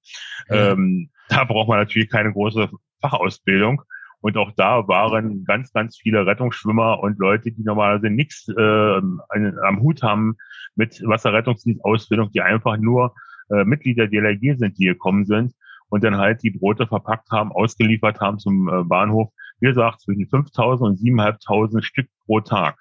Ja. 0.50 0.72
Ähm, 0.72 1.10
da 1.30 1.44
braucht 1.44 1.70
man 1.70 1.80
natürlich 1.80 2.10
keine 2.10 2.32
große 2.34 2.70
Fachausbildung. 3.02 3.84
Und 4.22 4.38
auch 4.38 4.52
da 4.56 4.88
waren 4.88 5.44
ganz, 5.46 5.72
ganz 5.72 5.98
viele 5.98 6.26
Rettungsschwimmer 6.26 7.00
und 7.00 7.20
Leute, 7.20 7.52
die 7.52 7.64
normalerweise 7.64 8.10
nichts 8.10 8.48
äh, 8.50 8.62
am 8.62 9.80
Hut 9.82 10.02
haben 10.02 10.36
mit 10.76 11.02
Wasserrettungsdienstausbildung, 11.06 12.32
die 12.32 12.42
einfach 12.42 12.78
nur 12.78 13.14
äh, 13.50 13.64
Mitglieder 13.64 14.08
der 14.08 14.22
DLRG 14.22 14.58
sind, 14.58 14.78
die 14.78 14.86
gekommen 14.86 15.26
sind 15.26 15.54
und 15.90 16.04
dann 16.04 16.18
halt 16.18 16.44
die 16.44 16.50
Brote 16.50 16.88
verpackt 16.88 17.30
haben, 17.32 17.52
ausgeliefert 17.52 18.20
haben 18.20 18.40
zum 18.40 18.68
äh, 18.68 18.84
Bahnhof. 18.84 19.30
Wie 19.60 19.68
gesagt, 19.68 20.02
zwischen 20.02 20.26
5.000 20.26 20.80
und 20.80 21.00
7.500 21.00 21.84
Stück 21.84 22.10
pro 22.26 22.42
Tag. 22.42 22.78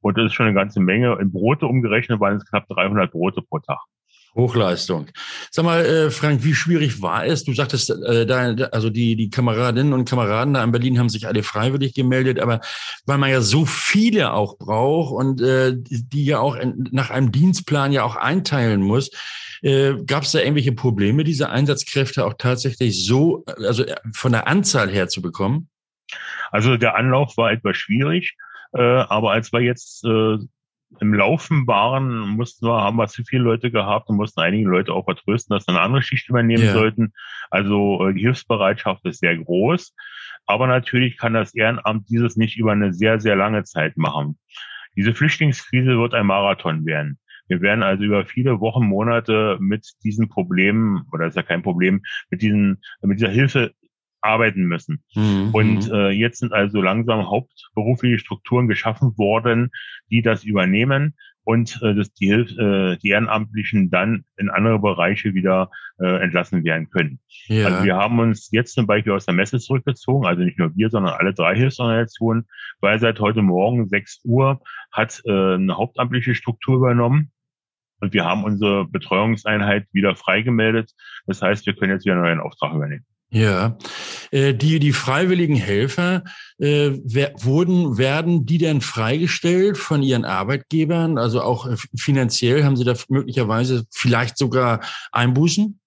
Und 0.00 0.18
das 0.18 0.26
ist 0.26 0.34
schon 0.34 0.46
eine 0.46 0.54
ganze 0.54 0.80
Menge. 0.80 1.16
In 1.20 1.32
Brote 1.32 1.66
umgerechnet 1.66 2.20
waren 2.20 2.36
es 2.36 2.44
knapp 2.44 2.66
300 2.68 3.10
Brote 3.12 3.40
pro 3.40 3.60
Tag. 3.60 3.78
Hochleistung. 4.34 5.08
Sag 5.50 5.64
mal, 5.64 5.84
äh, 5.84 6.10
Frank, 6.10 6.42
wie 6.42 6.54
schwierig 6.54 7.02
war 7.02 7.26
es? 7.26 7.44
Du 7.44 7.52
sagtest, 7.52 7.90
äh, 7.90 8.24
da, 8.24 8.54
also 8.72 8.88
die, 8.88 9.14
die 9.14 9.28
Kameradinnen 9.28 9.92
und 9.92 10.08
Kameraden 10.08 10.54
da 10.54 10.64
in 10.64 10.72
Berlin 10.72 10.98
haben 10.98 11.10
sich 11.10 11.26
alle 11.26 11.42
freiwillig 11.42 11.94
gemeldet, 11.94 12.40
aber 12.40 12.60
weil 13.04 13.18
man 13.18 13.30
ja 13.30 13.42
so 13.42 13.66
viele 13.66 14.32
auch 14.32 14.56
braucht 14.56 15.12
und 15.12 15.42
äh, 15.42 15.74
die 15.76 16.24
ja 16.24 16.38
auch 16.38 16.56
nach 16.90 17.10
einem 17.10 17.30
Dienstplan 17.30 17.92
ja 17.92 18.04
auch 18.04 18.16
einteilen 18.16 18.82
muss, 18.82 19.10
äh, 19.62 19.94
gab 20.06 20.24
es 20.24 20.32
da 20.32 20.40
irgendwelche 20.40 20.72
Probleme, 20.72 21.24
diese 21.24 21.50
Einsatzkräfte 21.50 22.24
auch 22.24 22.34
tatsächlich 22.38 23.04
so, 23.04 23.44
also 23.46 23.84
äh, 23.84 23.96
von 24.14 24.32
der 24.32 24.46
Anzahl 24.46 24.90
her 24.90 25.08
zu 25.08 25.20
bekommen? 25.20 25.68
Also 26.50 26.76
der 26.76 26.96
Anlauf 26.96 27.36
war 27.36 27.52
etwas 27.52 27.76
schwierig, 27.76 28.34
äh, 28.72 28.80
aber 28.80 29.32
als 29.32 29.52
wir 29.52 29.60
jetzt 29.60 30.04
äh, 30.04 30.38
im 31.00 31.14
Laufen 31.14 31.66
waren, 31.66 32.28
mussten 32.28 32.66
wir, 32.66 32.80
haben 32.82 32.96
wir 32.96 33.08
zu 33.08 33.24
viele 33.24 33.42
Leute 33.42 33.70
gehabt 33.70 34.08
und 34.08 34.16
mussten 34.16 34.40
einige 34.40 34.68
Leute 34.68 34.92
auch 34.92 35.04
vertrösten, 35.04 35.54
dass 35.54 35.64
sie 35.64 35.70
eine 35.70 35.80
andere 35.80 36.02
Schicht 36.02 36.28
übernehmen 36.28 36.64
ja. 36.64 36.72
sollten. 36.72 37.12
Also 37.50 38.08
äh, 38.08 38.14
die 38.14 38.20
Hilfsbereitschaft 38.20 39.04
ist 39.06 39.20
sehr 39.20 39.36
groß. 39.36 39.94
Aber 40.46 40.66
natürlich 40.66 41.16
kann 41.16 41.34
das 41.34 41.54
Ehrenamt 41.54 42.08
dieses 42.08 42.36
nicht 42.36 42.56
über 42.56 42.72
eine 42.72 42.92
sehr, 42.92 43.20
sehr 43.20 43.36
lange 43.36 43.64
Zeit 43.64 43.96
machen. 43.96 44.38
Diese 44.96 45.14
Flüchtlingskrise 45.14 45.98
wird 45.98 46.14
ein 46.14 46.26
Marathon 46.26 46.84
werden. 46.84 47.18
Wir 47.48 47.60
werden 47.60 47.82
also 47.82 48.04
über 48.04 48.24
viele 48.24 48.60
Wochen, 48.60 48.86
Monate 48.86 49.56
mit 49.60 49.86
diesen 50.04 50.28
Problemen, 50.28 51.02
oder 51.12 51.26
ist 51.26 51.36
ja 51.36 51.42
kein 51.42 51.62
Problem, 51.62 52.02
mit 52.30 52.42
diesen, 52.42 52.82
mit 53.02 53.18
dieser 53.18 53.30
Hilfe 53.30 53.72
arbeiten 54.22 54.64
müssen. 54.64 55.02
Mhm. 55.14 55.50
Und 55.52 55.90
äh, 55.90 56.10
jetzt 56.10 56.38
sind 56.38 56.52
also 56.52 56.80
langsam 56.80 57.28
hauptberufliche 57.28 58.18
Strukturen 58.18 58.68
geschaffen 58.68 59.16
worden, 59.18 59.70
die 60.10 60.22
das 60.22 60.44
übernehmen 60.44 61.14
und 61.44 61.80
äh, 61.82 61.94
dass 61.94 62.12
die, 62.14 62.26
Hilf 62.26 62.56
äh, 62.56 62.96
die 62.98 63.10
Ehrenamtlichen 63.10 63.90
dann 63.90 64.24
in 64.36 64.48
andere 64.48 64.78
Bereiche 64.78 65.34
wieder 65.34 65.70
äh, 65.98 66.22
entlassen 66.22 66.64
werden 66.64 66.88
können. 66.90 67.18
Ja. 67.46 67.66
Also 67.66 67.84
wir 67.84 67.96
haben 67.96 68.18
uns 68.20 68.50
jetzt 68.52 68.74
zum 68.74 68.86
Beispiel 68.86 69.12
aus 69.12 69.26
der 69.26 69.34
Messe 69.34 69.58
zurückgezogen, 69.58 70.26
also 70.26 70.42
nicht 70.42 70.58
nur 70.58 70.74
wir, 70.76 70.90
sondern 70.90 71.14
alle 71.14 71.34
drei 71.34 71.56
Hilfsorganisationen, 71.56 72.46
weil 72.80 72.98
seit 73.00 73.20
heute 73.20 73.42
Morgen 73.42 73.88
6 73.88 74.20
Uhr 74.24 74.60
hat 74.92 75.20
äh, 75.26 75.54
eine 75.54 75.76
hauptamtliche 75.76 76.34
Struktur 76.34 76.76
übernommen. 76.76 77.32
Und 78.00 78.12
wir 78.14 78.24
haben 78.24 78.42
unsere 78.42 78.84
Betreuungseinheit 78.84 79.86
wieder 79.92 80.16
freigemeldet. 80.16 80.92
Das 81.26 81.40
heißt, 81.40 81.66
wir 81.66 81.74
können 81.74 81.92
jetzt 81.92 82.04
wieder 82.04 82.14
einen 82.14 82.24
neuen 82.24 82.40
Auftrag 82.40 82.74
übernehmen. 82.74 83.06
Ja, 83.34 83.78
äh, 84.30 84.52
die 84.52 84.78
die 84.78 84.92
freiwilligen 84.92 85.56
Helfer 85.56 86.22
äh, 86.58 86.90
wurden 87.40 87.96
werden 87.96 88.44
die 88.44 88.58
denn 88.58 88.82
freigestellt 88.82 89.78
von 89.78 90.02
ihren 90.02 90.26
Arbeitgebern? 90.26 91.16
Also 91.16 91.40
auch 91.40 91.66
äh, 91.66 91.76
finanziell 91.96 92.62
haben 92.62 92.76
sie 92.76 92.84
da 92.84 92.92
möglicherweise 93.08 93.86
vielleicht 93.90 94.36
sogar 94.36 94.80
Einbußen? 95.12 95.80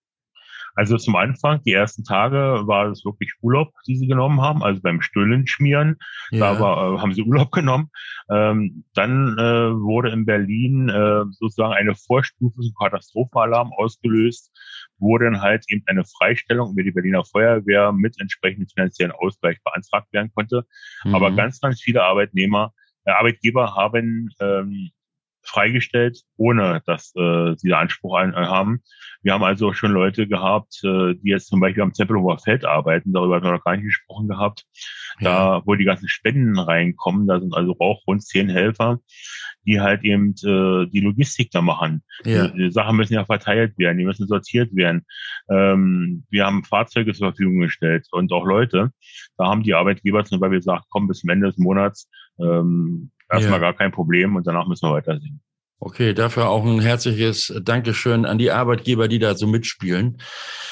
Also 0.75 0.97
zum 0.97 1.15
Anfang, 1.15 1.61
die 1.63 1.71
ersten 1.71 2.03
Tage 2.03 2.63
war 2.65 2.91
es 2.91 3.05
wirklich 3.05 3.31
Urlaub, 3.41 3.73
die 3.87 3.95
sie 3.95 4.07
genommen 4.07 4.41
haben, 4.41 4.61
also 4.61 4.81
beim 4.81 5.01
Stüllen 5.01 5.47
schmieren, 5.47 5.97
ja. 6.31 6.39
da 6.53 6.59
war, 6.59 6.93
äh, 6.93 6.97
haben 6.99 7.13
sie 7.13 7.23
Urlaub 7.23 7.51
genommen. 7.51 7.89
Ähm, 8.29 8.83
dann 8.93 9.37
äh, 9.37 9.73
wurde 9.73 10.09
in 10.09 10.25
Berlin 10.25 10.89
äh, 10.89 11.23
sozusagen 11.31 11.73
eine 11.73 11.95
Vorstufe 11.95 12.61
zum 12.61 12.73
Katastrophenalarm 12.77 13.71
ausgelöst, 13.77 14.51
wo 14.97 15.17
dann 15.17 15.41
halt 15.41 15.63
eben 15.69 15.83
eine 15.87 16.03
Freistellung 16.03 16.71
über 16.71 16.83
die 16.83 16.91
Berliner 16.91 17.23
Feuerwehr 17.23 17.91
mit 17.91 18.19
entsprechendem 18.19 18.67
finanziellen 18.67 19.13
Ausgleich 19.13 19.57
beantragt 19.63 20.11
werden 20.11 20.31
konnte. 20.35 20.65
Mhm. 21.03 21.15
Aber 21.15 21.31
ganz, 21.31 21.61
ganz 21.61 21.81
viele 21.81 22.03
Arbeitnehmer, 22.03 22.73
äh, 23.05 23.11
Arbeitgeber 23.11 23.75
haben 23.75 24.29
ähm, 24.39 24.89
freigestellt, 25.45 26.21
ohne 26.37 26.81
dass 26.85 27.13
äh, 27.15 27.55
sie 27.55 27.69
da 27.69 27.79
Anspruch 27.79 28.15
ein, 28.15 28.33
äh, 28.33 28.37
haben. 28.37 28.81
Wir 29.21 29.33
haben 29.33 29.43
also 29.43 29.73
schon 29.73 29.91
Leute 29.91 30.27
gehabt, 30.27 30.81
äh, 30.83 31.15
die 31.15 31.29
jetzt 31.29 31.47
zum 31.47 31.59
Beispiel 31.59 31.83
am 31.83 31.93
Tempelhofer 31.93 32.39
Feld 32.39 32.65
arbeiten, 32.65 33.13
darüber 33.13 33.35
haben 33.35 33.43
wir 33.43 33.51
noch 33.51 33.63
gar 33.63 33.75
nicht 33.75 33.85
gesprochen 33.85 34.27
gehabt, 34.27 34.65
ja. 35.19 35.59
da 35.59 35.61
wo 35.65 35.75
die 35.75 35.85
ganzen 35.85 36.07
Spenden 36.07 36.59
reinkommen, 36.59 37.27
da 37.27 37.39
sind 37.39 37.53
also 37.55 37.75
auch 37.79 38.05
rund 38.07 38.23
zehn 38.23 38.49
Helfer, 38.49 38.99
die 39.65 39.81
halt 39.81 40.03
eben 40.03 40.31
äh, 40.43 40.87
die 40.87 41.01
Logistik 41.01 41.51
da 41.51 41.61
machen. 41.61 42.03
Ja. 42.23 42.47
Die, 42.47 42.57
die 42.57 42.71
Sachen 42.71 42.97
müssen 42.97 43.13
ja 43.13 43.25
verteilt 43.25 43.77
werden, 43.77 43.97
die 43.97 44.05
müssen 44.05 44.27
sortiert 44.27 44.75
werden. 44.75 45.05
Ähm, 45.49 46.25
wir 46.29 46.45
haben 46.45 46.63
Fahrzeuge 46.63 47.13
zur 47.13 47.29
Verfügung 47.29 47.59
gestellt 47.59 48.07
und 48.11 48.31
auch 48.31 48.45
Leute. 48.45 48.91
Da 49.37 49.45
haben 49.45 49.63
die 49.63 49.73
Arbeitgeber 49.73 50.25
zum 50.25 50.39
Beispiel 50.39 50.59
gesagt, 50.59 50.85
komm 50.89 51.07
bis 51.07 51.19
zum 51.19 51.29
Ende 51.29 51.47
des 51.47 51.57
Monats 51.57 52.09
ähm, 52.39 53.11
erstmal 53.29 53.53
ja. 53.53 53.59
gar 53.59 53.73
kein 53.73 53.91
Problem 53.91 54.35
und 54.35 54.45
danach 54.47 54.67
müssen 54.67 54.87
wir 54.87 54.93
weitersehen. 54.93 55.41
Okay, 55.79 56.13
dafür 56.13 56.49
auch 56.49 56.65
ein 56.65 56.79
herzliches 56.79 57.53
Dankeschön 57.61 58.25
an 58.25 58.37
die 58.37 58.49
Arbeitgeber, 58.49 59.07
die 59.07 59.19
da 59.19 59.35
so 59.35 59.45
mitspielen. 59.45 60.17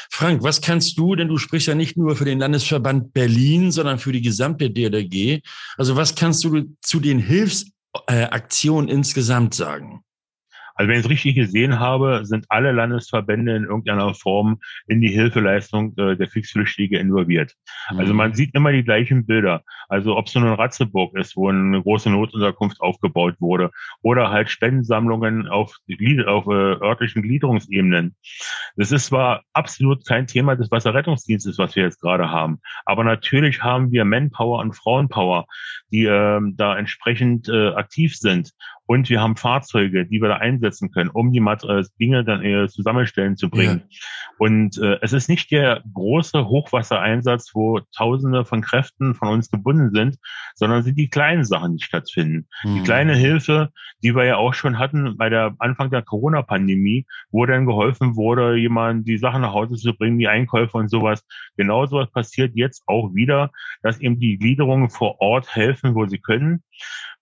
Frank, 0.10 0.44
was 0.44 0.62
kannst 0.62 0.98
du, 0.98 1.16
denn 1.16 1.28
du 1.28 1.38
sprichst 1.38 1.68
ja 1.68 1.76
nicht 1.76 1.98
nur 1.98 2.16
für 2.16 2.26
den 2.26 2.40
Landesverband 2.40 3.14
Berlin, 3.14 3.72
sondern 3.72 4.00
für 4.00 4.12
die 4.12 4.22
gesamte 4.22 4.72
DLRG. 4.72 5.42
Also 5.78 5.96
was 5.96 6.16
kannst 6.16 6.44
du 6.44 6.76
zu 6.82 7.00
den 7.00 7.20
Hilfsaktionen 7.20 8.90
insgesamt 8.90 9.54
sagen? 9.54 10.04
Also 10.76 10.90
wenn 10.90 11.00
ich 11.00 11.06
es 11.06 11.10
richtig 11.10 11.36
gesehen 11.36 11.80
habe, 11.80 12.22
sind 12.26 12.46
alle 12.50 12.72
Landesverbände 12.72 13.56
in 13.56 13.64
irgendeiner 13.64 14.14
Form 14.14 14.60
in 14.88 15.02
die 15.02 15.10
Hilfeleistung 15.10 15.98
äh, 15.98 16.16
der 16.16 16.28
Kriegsflüchtlinge 16.28 17.00
involviert. 17.00 17.54
Also 17.88 17.96
mhm. 17.96 18.14
Also 18.14 18.14
man 18.14 18.34
sieht 18.36 18.54
immer 18.54 18.72
die 18.72 18.84
gleichen 18.84 19.26
Bilder. 19.26 19.64
Also 19.90 20.16
ob 20.16 20.28
es 20.28 20.36
nur 20.36 20.48
in 20.48 20.54
Ratzeburg 20.54 21.18
ist, 21.18 21.36
wo 21.36 21.50
eine 21.50 21.82
große 21.82 22.10
Notunterkunft 22.12 22.80
aufgebaut 22.80 23.36
wurde, 23.40 23.72
oder 24.02 24.30
halt 24.30 24.50
Spendensammlungen 24.50 25.48
auf, 25.48 25.78
auf 26.28 26.48
äh, 26.48 26.50
örtlichen 26.50 27.24
Gliederungsebenen. 27.24 28.16
Das 28.76 28.92
ist 28.92 29.08
zwar 29.08 29.42
absolut 29.54 30.06
kein 30.06 30.28
Thema 30.28 30.56
des 30.56 30.70
Wasserrettungsdienstes, 30.70 31.58
was 31.58 31.76
wir 31.76 31.84
jetzt 31.84 32.02
gerade 32.02 32.30
haben, 32.30 32.60
aber 32.86 33.04
natürlich 33.04 33.64
haben 33.64 33.92
wir 33.92 34.06
Manpower 34.06 34.60
und 34.60 34.76
Frauenpower, 34.76 35.46
die 35.92 36.06
äh, 36.06 36.40
da 36.54 36.78
entsprechend 36.78 37.50
äh, 37.50 37.70
aktiv 37.70 38.16
sind 38.16 38.52
und 38.86 39.10
wir 39.10 39.22
haben 39.22 39.38
Fahrzeuge, 39.38 40.06
die 40.06 40.22
wir 40.22 40.30
da 40.30 40.38
einsetzen 40.38 40.92
können, 40.92 41.10
um 41.10 41.32
die 41.32 41.40
äh, 41.40 41.84
Dinge 42.00 42.24
dann 42.26 42.44
äh, 42.44 42.68
zusammenstellen 42.68 43.38
zu 43.38 43.50
bringen. 43.50 43.84
Ja. 43.90 43.98
Und 44.40 44.78
äh, 44.78 44.98
es 45.02 45.14
ist 45.14 45.30
nicht 45.30 45.52
der 45.52 45.84
große 45.94 46.46
Hochwassereinsatz, 46.46 47.52
wo 47.54 47.80
Tausende 47.96 48.46
von 48.46 48.62
Kräften 48.62 49.16
von 49.16 49.30
uns 49.30 49.50
gebunden 49.50 49.92
sind, 49.94 50.18
sondern 50.56 50.84
sind 50.84 50.98
die 50.98 51.10
kleinen 51.10 51.46
Sachen, 51.46 51.78
die 51.78 51.84
stattfinden. 51.84 52.48
Mhm. 52.64 52.76
Die 52.76 52.84
kleine 52.84 53.16
Hilfe, 53.16 53.70
die 54.04 54.16
wir 54.16 54.26
ja 54.26 54.36
auch 54.38 54.54
schon 54.54 54.80
hatten 54.80 55.16
bei 55.18 55.30
der 55.30 55.56
Anfang 55.60 55.90
der 55.90 56.02
Corona-Pandemie, 56.02 57.06
wo 57.32 57.46
dann 57.46 57.66
geholfen 57.66 58.16
wurde, 58.16 58.56
jemand 58.56 59.08
die 59.08 59.18
Sachen 59.18 59.42
nach 59.42 59.54
Hause 59.54 59.76
zu 59.76 59.94
bringen, 59.94 60.20
die 60.20 60.28
Einkäufe 60.28 60.78
und 60.78 60.90
sowas. 60.90 61.26
Genau 61.56 61.86
sowas 61.86 62.12
passiert 62.12 62.52
jetzt 62.56 62.84
auch 62.88 63.14
wieder, 63.14 63.52
dass 63.82 64.02
eben 64.02 64.20
die 64.20 64.38
Gliederungen 64.38 64.90
vor 64.90 65.22
Ort 65.22 65.56
helfen, 65.56 65.96
wo 65.96 66.06
sie 66.06 66.20
können. 66.20 66.64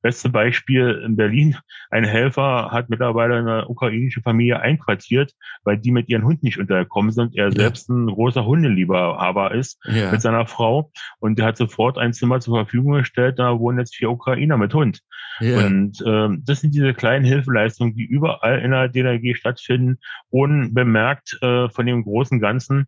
Beste 0.01 0.29
Beispiel 0.29 1.01
in 1.05 1.15
Berlin. 1.15 1.58
Ein 1.89 2.03
Helfer 2.03 2.72
hat 2.72 2.89
mittlerweile 2.89 3.38
eine 3.38 3.67
ukrainische 3.67 4.22
Familie 4.22 4.60
einquartiert, 4.60 5.34
weil 5.63 5.77
die 5.77 5.91
mit 5.91 6.10
ihren 6.10 6.24
Hund 6.24 6.43
nicht 6.43 6.58
untergekommen 6.58 7.12
sind. 7.12 7.36
Er 7.36 7.46
ja. 7.46 7.51
selbst 7.51 7.89
ein 7.89 8.08
großer 8.08 8.46
Hundelieberhaber 8.46 9.53
ist 9.53 9.79
ja. 9.86 10.12
mit 10.12 10.22
seiner 10.22 10.48
Frau. 10.48 10.91
Und 11.20 11.38
der 11.38 11.46
hat 11.46 11.58
sofort 11.58 11.98
ein 11.98 12.13
Zimmer 12.13 12.39
zur 12.39 12.58
Verfügung 12.58 12.93
gestellt. 12.93 13.38
Da 13.38 13.60
wohnen 13.60 13.79
jetzt 13.79 13.96
vier 13.96 14.10
Ukrainer 14.10 14.58
mit 14.58 14.74
Hund. 14.74 15.01
Ja. 15.39 15.65
Und 15.65 16.03
ähm, 16.05 16.43
das 16.46 16.62
sind 16.62 16.74
diese 16.74 16.93
kleinen 16.93 17.25
Hilfeleistungen, 17.25 17.96
die 17.96 18.05
überall 18.05 18.60
in 18.60 18.72
der 18.72 18.89
DLRG 18.89 19.36
stattfinden, 19.36 20.00
unbemerkt 20.29 21.38
äh, 21.41 21.70
von 21.70 21.86
dem 21.86 22.03
großen 22.03 22.39
Ganzen. 22.39 22.88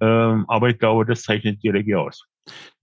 Ähm, 0.00 0.44
aber 0.48 0.70
ich 0.70 0.78
glaube, 0.78 1.04
das 1.04 1.22
zeichnet 1.22 1.62
die 1.62 1.70
DLRG 1.70 1.94
aus. 1.96 2.26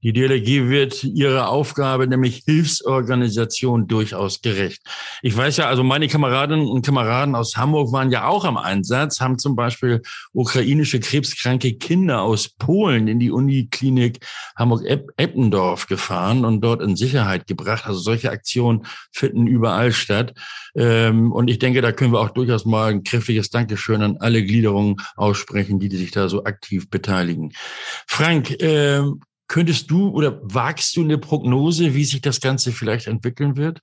Die 0.03 0.13
DLRG 0.13 0.68
wird 0.68 1.03
ihrer 1.03 1.50
Aufgabe, 1.50 2.08
nämlich 2.08 2.44
Hilfsorganisation, 2.46 3.88
durchaus 3.88 4.41
gerecht. 4.41 4.82
Ich 5.22 5.38
weiß 5.38 5.58
ja, 5.58 5.68
also 5.68 5.84
meine 5.84 6.08
Kameradinnen 6.08 6.68
und 6.68 6.84
Kameraden 6.84 7.36
aus 7.36 7.56
Hamburg 7.56 7.91
waren 7.91 8.10
ja 8.10 8.25
auch 8.25 8.44
am 8.44 8.58
Einsatz, 8.58 9.20
haben 9.20 9.38
zum 9.38 9.56
Beispiel 9.56 10.01
ukrainische 10.34 11.00
krebskranke 11.00 11.75
Kinder 11.75 12.22
aus 12.24 12.50
Polen 12.50 13.08
in 13.08 13.20
die 13.20 13.30
Uniklinik 13.30 14.25
Hamburg-Eppendorf 14.58 15.86
gefahren 15.86 16.46
und 16.46 16.62
dort 16.62 16.82
in 16.82 16.96
Sicherheit 16.96 17.46
gebracht. 17.46 17.86
Also 17.86 18.00
solche 18.00 18.32
Aktionen 18.32 18.88
finden 19.12 19.46
überall 19.46 19.91
statt. 19.91 20.34
Ähm, 20.74 21.32
und 21.32 21.48
ich 21.48 21.60
denke, 21.60 21.82
da 21.82 21.91
können 21.91 22.13
wir 22.13 22.22
auch 22.22 22.32
durchaus 22.32 22.65
mal 22.65 22.89
ein 22.89 23.03
kräftiges 23.03 23.51
Dankeschön 23.51 24.01
an 24.01 24.18
alle 24.18 24.44
Gliederungen 24.44 24.96
aussprechen, 25.15 25.80
die 25.80 25.96
sich 25.96 26.10
da 26.10 26.27
so 26.27 26.46
aktiv 26.46 26.89
beteiligen. 26.89 27.53
Frank, 28.08 28.56
ähm, 28.62 29.22
Könntest 29.51 29.91
du 29.91 30.08
oder 30.08 30.39
wagst 30.43 30.96
du 30.96 31.03
eine 31.03 31.17
Prognose, 31.17 31.93
wie 31.93 32.05
sich 32.05 32.22
das 32.22 32.39
Ganze 32.39 32.72
vielleicht 32.72 33.08
entwickeln 33.08 33.58
wird? 33.58 33.81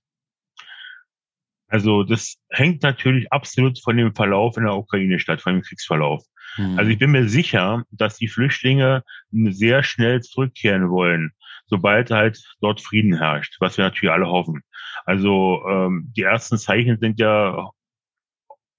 Also 1.66 2.04
das 2.04 2.36
hängt 2.48 2.82
natürlich 2.82 3.30
absolut 3.30 3.78
von 3.78 3.98
dem 3.98 4.14
Verlauf 4.14 4.56
in 4.56 4.64
der 4.64 4.74
Ukraine 4.74 5.18
statt, 5.18 5.42
von 5.42 5.52
dem 5.52 5.62
Kriegsverlauf. 5.62 6.24
Mhm. 6.56 6.78
Also 6.78 6.90
ich 6.90 6.98
bin 6.98 7.10
mir 7.10 7.28
sicher, 7.28 7.84
dass 7.90 8.16
die 8.16 8.28
Flüchtlinge 8.28 9.04
sehr 9.30 9.82
schnell 9.82 10.22
zurückkehren 10.22 10.88
wollen, 10.88 11.32
sobald 11.66 12.10
halt 12.10 12.42
dort 12.62 12.80
Frieden 12.80 13.18
herrscht, 13.18 13.56
was 13.60 13.76
wir 13.76 13.84
natürlich 13.84 14.10
alle 14.10 14.28
hoffen. 14.28 14.62
Also 15.04 15.62
ähm, 15.68 16.10
die 16.16 16.22
ersten 16.22 16.56
Zeichen 16.56 16.98
sind 16.98 17.20
ja 17.20 17.68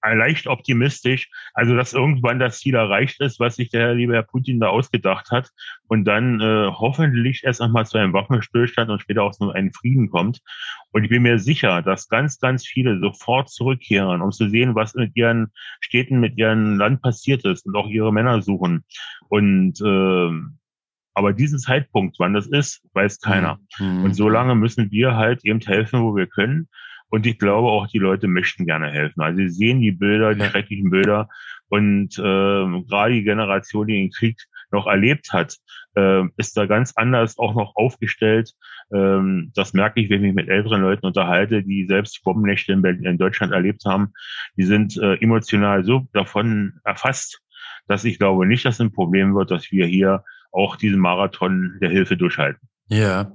leicht 0.02 0.46
optimistisch, 0.46 1.30
also 1.54 1.76
dass 1.76 1.92
irgendwann 1.92 2.38
das 2.38 2.58
Ziel 2.58 2.74
erreicht 2.74 3.20
ist, 3.20 3.40
was 3.40 3.56
sich 3.56 3.70
der 3.70 3.94
liebe 3.94 4.14
Herr 4.14 4.22
Putin 4.22 4.60
da 4.60 4.68
ausgedacht 4.68 5.30
hat 5.30 5.50
und 5.88 6.04
dann 6.04 6.40
äh, 6.40 6.70
hoffentlich 6.70 7.44
erst 7.44 7.60
einmal 7.60 7.86
zu 7.86 7.98
einem 7.98 8.12
Waffenstillstand 8.12 8.90
und 8.90 9.02
später 9.02 9.22
auch 9.22 9.32
zu 9.32 9.50
einem 9.50 9.72
Frieden 9.72 10.10
kommt. 10.10 10.40
Und 10.92 11.04
ich 11.04 11.10
bin 11.10 11.22
mir 11.22 11.38
sicher, 11.38 11.82
dass 11.82 12.08
ganz, 12.08 12.38
ganz 12.38 12.66
viele 12.66 12.98
sofort 12.98 13.50
zurückkehren, 13.50 14.22
um 14.22 14.32
zu 14.32 14.48
sehen, 14.48 14.74
was 14.74 14.94
mit 14.94 15.14
ihren 15.16 15.52
Städten, 15.80 16.20
mit 16.20 16.36
ihrem 16.38 16.78
Land 16.78 17.02
passiert 17.02 17.44
ist 17.44 17.66
und 17.66 17.76
auch 17.76 17.88
ihre 17.88 18.12
Männer 18.12 18.42
suchen. 18.42 18.84
Und 19.28 19.80
äh, 19.80 20.30
aber 21.14 21.32
diesen 21.32 21.58
Zeitpunkt, 21.58 22.18
wann 22.18 22.34
das 22.34 22.46
ist, 22.46 22.82
weiß 22.94 23.20
keiner. 23.20 23.58
Mhm. 23.78 24.04
Und 24.04 24.14
so 24.14 24.28
lange 24.28 24.54
müssen 24.54 24.90
wir 24.90 25.16
halt 25.16 25.44
eben 25.44 25.60
helfen, 25.60 26.02
wo 26.02 26.16
wir 26.16 26.26
können. 26.26 26.68
Und 27.10 27.26
ich 27.26 27.38
glaube 27.38 27.68
auch, 27.68 27.88
die 27.88 27.98
Leute 27.98 28.28
möchten 28.28 28.66
gerne 28.66 28.90
helfen. 28.90 29.20
Also 29.20 29.38
sie 29.38 29.48
sehen 29.50 29.80
die 29.80 29.92
Bilder, 29.92 30.34
die 30.34 30.44
schrecklichen 30.44 30.90
Bilder. 30.90 31.28
Und 31.68 32.18
äh, 32.18 32.22
gerade 32.22 33.14
die 33.14 33.24
Generation, 33.24 33.86
die 33.86 33.94
den 33.94 34.10
Krieg 34.10 34.40
noch 34.70 34.86
erlebt 34.86 35.32
hat, 35.32 35.56
äh, 35.96 36.22
ist 36.36 36.56
da 36.56 36.66
ganz 36.66 36.92
anders 36.94 37.38
auch 37.38 37.54
noch 37.54 37.74
aufgestellt. 37.74 38.52
Ähm, 38.92 39.50
das 39.54 39.72
merke 39.72 40.00
ich, 40.00 40.08
wenn 40.08 40.24
ich 40.24 40.28
mich 40.28 40.34
mit 40.34 40.48
älteren 40.48 40.82
Leuten 40.82 41.06
unterhalte, 41.06 41.62
die 41.62 41.86
selbst 41.86 42.22
Bombennächte 42.22 42.72
in, 42.72 42.84
in 42.84 43.18
Deutschland 43.18 43.52
erlebt 43.52 43.84
haben. 43.84 44.12
Die 44.56 44.64
sind 44.64 44.96
äh, 44.96 45.14
emotional 45.14 45.84
so 45.84 46.06
davon 46.12 46.74
erfasst, 46.84 47.40
dass 47.88 48.04
ich 48.04 48.18
glaube 48.18 48.46
nicht, 48.46 48.64
dass 48.64 48.80
ein 48.80 48.92
Problem 48.92 49.34
wird, 49.34 49.50
dass 49.50 49.72
wir 49.72 49.86
hier 49.86 50.24
auch 50.52 50.76
diesen 50.76 51.00
Marathon 51.00 51.78
der 51.80 51.90
Hilfe 51.90 52.16
durchhalten. 52.16 52.69
Ja. 52.90 53.32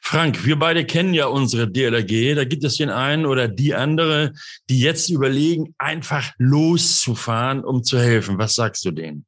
Frank, 0.00 0.44
wir 0.46 0.58
beide 0.58 0.84
kennen 0.84 1.14
ja 1.14 1.26
unsere 1.26 1.70
DLRG. 1.70 2.34
Da 2.34 2.44
gibt 2.44 2.64
es 2.64 2.76
den 2.76 2.90
einen 2.90 3.26
oder 3.26 3.48
die 3.48 3.74
andere, 3.74 4.32
die 4.70 4.80
jetzt 4.80 5.10
überlegen, 5.10 5.74
einfach 5.78 6.32
loszufahren, 6.38 7.64
um 7.64 7.82
zu 7.82 7.98
helfen. 7.98 8.38
Was 8.38 8.54
sagst 8.54 8.84
du 8.84 8.92
denen? 8.92 9.26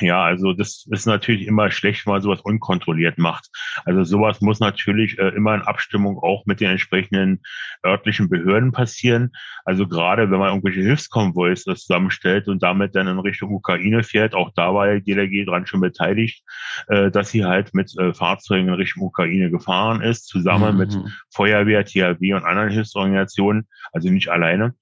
Ja, 0.00 0.22
also 0.22 0.52
das 0.52 0.86
ist 0.90 1.06
natürlich 1.06 1.46
immer 1.46 1.70
schlecht, 1.70 2.04
wenn 2.04 2.12
man 2.12 2.22
sowas 2.22 2.42
unkontrolliert 2.42 3.16
macht. 3.16 3.48
Also 3.86 4.04
sowas 4.04 4.42
muss 4.42 4.60
natürlich 4.60 5.18
äh, 5.18 5.28
immer 5.28 5.54
in 5.54 5.62
Abstimmung 5.62 6.18
auch 6.18 6.44
mit 6.44 6.60
den 6.60 6.70
entsprechenden 6.70 7.40
örtlichen 7.84 8.28
Behörden 8.28 8.72
passieren. 8.72 9.30
Also 9.64 9.88
gerade 9.88 10.30
wenn 10.30 10.38
man 10.38 10.48
irgendwelche 10.48 10.82
Hilfskonvois 10.82 11.64
zusammenstellt 11.64 12.48
und 12.48 12.62
damit 12.62 12.94
dann 12.94 13.08
in 13.08 13.18
Richtung 13.18 13.54
Ukraine 13.54 14.02
fährt, 14.02 14.34
auch 14.34 14.50
da 14.54 14.74
war 14.74 14.88
ja 14.88 15.00
die 15.00 15.14
DLRG 15.14 15.46
dran 15.46 15.66
schon 15.66 15.80
beteiligt, 15.80 16.44
äh, 16.88 17.10
dass 17.10 17.30
sie 17.30 17.46
halt 17.46 17.72
mit 17.72 17.96
äh, 17.98 18.12
Fahrzeugen 18.12 18.68
in 18.68 18.74
Richtung 18.74 19.04
Ukraine 19.04 19.50
gefahren 19.50 20.02
ist, 20.02 20.26
zusammen 20.26 20.74
mhm. 20.74 20.78
mit 20.78 20.98
Feuerwehr, 21.30 21.86
THW 21.86 22.34
und 22.34 22.44
anderen 22.44 22.68
Hilfsorganisationen, 22.68 23.66
also 23.92 24.10
nicht 24.10 24.28
alleine. 24.28 24.74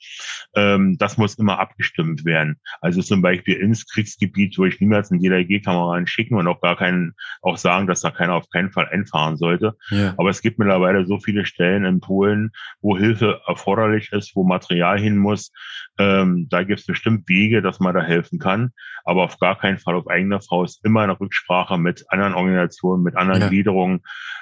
Ähm, 0.56 0.96
das 0.98 1.18
muss 1.18 1.36
immer 1.36 1.60
abgestimmt 1.60 2.24
werden. 2.24 2.56
Also 2.80 3.00
zum 3.00 3.22
Beispiel 3.22 3.54
ins 3.54 3.86
Kriegsgebiet, 3.86 4.58
wo 4.58 4.64
ich 4.88 5.10
niemals 5.10 5.10
einen 5.10 5.20
DLRG-Kameraden 5.20 6.06
schicken 6.06 6.34
und 6.34 6.46
auch 6.46 6.60
gar 6.60 6.76
keinen, 6.76 7.14
auch 7.42 7.56
sagen, 7.56 7.86
dass 7.86 8.00
da 8.00 8.10
keiner 8.10 8.34
auf 8.34 8.48
keinen 8.50 8.70
Fall 8.72 8.88
einfahren 8.88 9.36
sollte. 9.36 9.76
Ja. 9.90 10.14
Aber 10.16 10.30
es 10.30 10.40
gibt 10.40 10.58
mittlerweile 10.58 11.06
so 11.06 11.18
viele 11.18 11.44
Stellen 11.44 11.84
in 11.84 12.00
Polen, 12.00 12.50
wo 12.80 12.96
Hilfe 12.96 13.40
erforderlich 13.46 14.12
ist, 14.12 14.34
wo 14.34 14.44
Material 14.44 14.98
hin 14.98 15.16
muss. 15.16 15.52
Ähm, 15.98 16.46
da 16.50 16.62
gibt 16.62 16.80
es 16.80 16.86
bestimmt 16.86 17.28
Wege, 17.28 17.62
dass 17.62 17.80
man 17.80 17.94
da 17.94 18.02
helfen 18.02 18.38
kann. 18.38 18.70
Aber 19.04 19.24
auf 19.24 19.38
gar 19.38 19.58
keinen 19.58 19.78
Fall 19.78 19.94
auf 19.94 20.08
eigene 20.08 20.40
Faust 20.40 20.84
immer 20.84 21.02
eine 21.02 21.18
Rücksprache 21.18 21.78
mit 21.78 22.04
anderen 22.08 22.34
Organisationen, 22.34 23.02
mit 23.02 23.16
anderen 23.16 23.42
ja. 23.42 23.48
Gliederungen, 23.48 24.00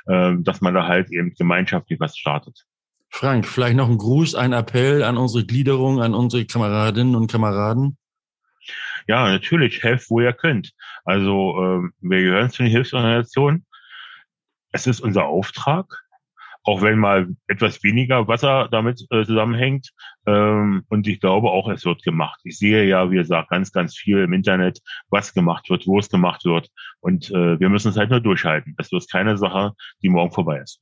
ähm, 0.08 0.44
dass 0.44 0.60
man 0.60 0.74
da 0.74 0.86
halt 0.86 1.10
eben 1.10 1.34
gemeinschaftlich 1.34 2.00
was 2.00 2.16
startet. 2.16 2.64
Frank, 3.08 3.46
vielleicht 3.46 3.76
noch 3.76 3.88
ein 3.88 3.98
Gruß, 3.98 4.34
ein 4.34 4.52
Appell 4.52 5.02
an 5.02 5.16
unsere 5.16 5.46
Gliederung, 5.46 6.02
an 6.02 6.14
unsere 6.14 6.44
Kameradinnen 6.44 7.14
und 7.14 7.30
Kameraden? 7.30 7.96
Ja, 9.06 9.28
natürlich, 9.28 9.82
helft, 9.82 10.10
wo 10.10 10.20
ihr 10.20 10.32
könnt. 10.32 10.72
Also 11.04 11.62
ähm, 11.62 11.92
wir 12.00 12.22
gehören 12.22 12.50
zu 12.50 12.62
den 12.62 12.72
Hilfsorganisationen. 12.72 13.66
Es 14.72 14.86
ist 14.86 15.00
unser 15.00 15.26
Auftrag, 15.26 15.86
auch 16.64 16.82
wenn 16.82 16.98
mal 16.98 17.28
etwas 17.46 17.82
weniger 17.84 18.26
Wasser 18.26 18.68
damit 18.70 19.06
äh, 19.10 19.24
zusammenhängt. 19.24 19.90
Ähm, 20.26 20.84
und 20.88 21.06
ich 21.06 21.20
glaube 21.20 21.50
auch, 21.50 21.68
es 21.68 21.84
wird 21.84 22.02
gemacht. 22.02 22.40
Ich 22.44 22.58
sehe 22.58 22.84
ja, 22.84 23.10
wie 23.10 23.16
gesagt, 23.16 23.50
ganz, 23.50 23.70
ganz 23.72 23.96
viel 23.96 24.18
im 24.18 24.32
Internet, 24.32 24.80
was 25.08 25.32
gemacht 25.32 25.70
wird, 25.70 25.86
wo 25.86 25.98
es 26.00 26.10
gemacht 26.10 26.44
wird. 26.44 26.68
Und 27.00 27.30
äh, 27.30 27.60
wir 27.60 27.68
müssen 27.68 27.90
es 27.90 27.96
halt 27.96 28.10
nur 28.10 28.20
durchhalten. 28.20 28.74
Es 28.78 28.90
wird 28.90 29.10
keine 29.10 29.38
Sache, 29.38 29.72
die 30.02 30.08
morgen 30.08 30.32
vorbei 30.32 30.58
ist. 30.58 30.80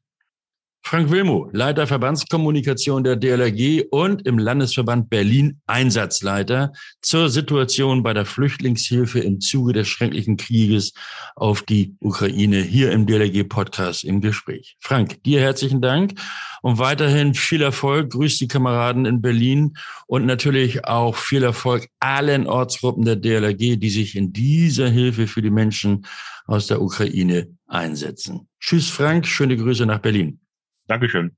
Frank 0.87 1.11
Wilmo, 1.11 1.49
Leiter 1.51 1.87
Verbandskommunikation 1.87 3.05
der 3.05 3.17
DLRG 3.17 3.87
und 3.91 4.27
im 4.27 4.39
Landesverband 4.39 5.09
Berlin 5.09 5.59
Einsatzleiter 5.67 6.73
zur 7.01 7.31
Situation 7.31 8.03
bei 8.03 8.13
der 8.13 8.27
Flüchtlingshilfe 8.27 9.21
im 9.21 9.41
Zuge 9.41 9.73
des 9.73 9.89
schrecklichen 9.89 10.37
Krieges 10.37 10.93
auf 11.37 11.63
die 11.63 11.97
Ukraine 12.01 12.61
hier 12.61 12.93
im 12.93 13.07
DLRG 13.07 13.49
Podcast 13.49 14.05
im 14.05 14.21
Gespräch. 14.21 14.77
Frank, 14.79 15.23
dir 15.25 15.41
herzlichen 15.41 15.81
Dank 15.81 16.21
und 16.61 16.79
weiterhin 16.79 17.33
viel 17.33 17.63
Erfolg. 17.63 18.11
Grüß 18.11 18.37
die 18.37 18.49
Kameraden 18.49 19.07
in 19.07 19.23
Berlin 19.23 19.79
und 20.07 20.27
natürlich 20.27 20.85
auch 20.85 21.17
viel 21.17 21.45
Erfolg 21.45 21.89
allen 21.99 22.47
Ortsgruppen 22.47 23.07
der 23.07 23.17
DLRG, 23.17 23.79
die 23.79 23.91
sich 23.91 24.17
in 24.17 24.35
dieser 24.35 24.91
Hilfe 24.91 25.29
für 25.29 25.41
die 25.41 25.51
Menschen 25.51 26.05
aus 26.47 26.67
der 26.67 26.83
Ukraine 26.83 27.49
einsetzen. 27.67 28.49
Tschüss 28.61 28.91
Frank, 28.91 29.27
schöne 29.27 29.57
Grüße 29.57 29.87
nach 29.87 30.01
Berlin. 30.01 30.41
Dankeschön. 30.87 31.37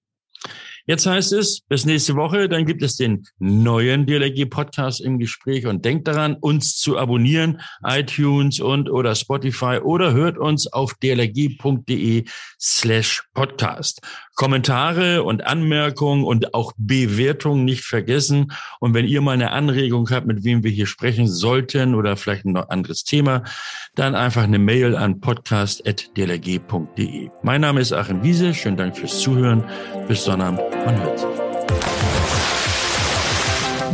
Jetzt 0.88 1.04
heißt 1.04 1.32
es, 1.32 1.62
bis 1.62 1.84
nächste 1.84 2.14
Woche, 2.14 2.48
dann 2.48 2.64
gibt 2.64 2.80
es 2.80 2.94
den 2.94 3.26
neuen 3.40 4.06
DLRG-Podcast 4.06 5.00
im 5.00 5.18
Gespräch 5.18 5.66
und 5.66 5.84
denkt 5.84 6.06
daran, 6.06 6.36
uns 6.36 6.76
zu 6.76 6.96
abonnieren, 6.96 7.60
iTunes 7.82 8.60
und 8.60 8.88
oder 8.88 9.16
Spotify 9.16 9.80
oder 9.82 10.12
hört 10.12 10.38
uns 10.38 10.72
auf 10.72 10.94
dlrg.de 10.94 12.24
slash 12.60 13.24
podcast. 13.34 14.00
Kommentare 14.36 15.24
und 15.24 15.44
Anmerkungen 15.46 16.24
und 16.24 16.54
auch 16.54 16.72
Bewertungen 16.76 17.64
nicht 17.64 17.84
vergessen. 17.84 18.52
Und 18.78 18.94
wenn 18.94 19.06
ihr 19.06 19.22
mal 19.22 19.32
eine 19.32 19.50
Anregung 19.50 20.08
habt, 20.10 20.26
mit 20.26 20.44
wem 20.44 20.62
wir 20.62 20.70
hier 20.70 20.86
sprechen 20.86 21.26
sollten 21.26 21.96
oder 21.96 22.16
vielleicht 22.16 22.44
ein 22.44 22.52
noch 22.52 22.68
anderes 22.68 23.02
Thema, 23.02 23.42
dann 23.96 24.14
einfach 24.14 24.44
eine 24.44 24.58
Mail 24.58 24.94
an 24.94 25.20
podcast.dlrg.de. 25.20 27.30
Mein 27.42 27.62
Name 27.62 27.80
ist 27.80 27.92
Achim 27.92 28.22
Wiese. 28.22 28.54
Schönen 28.54 28.76
Dank 28.76 28.96
fürs 28.96 29.18
Zuhören. 29.20 29.64
Bis 30.06 30.22
Sonnabend. 30.24 30.60
Man 30.84 31.02
hört 31.02 31.18
sich. 31.18 31.28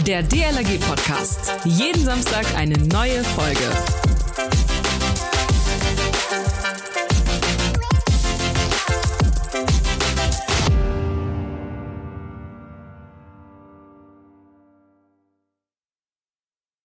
Der 0.05 0.22
DLRG 0.24 0.81
Podcast. 0.81 1.55
Jeden 1.64 2.05
Samstag 2.05 2.44
eine 2.57 2.76
neue 2.76 3.22
Folge. 3.22 3.70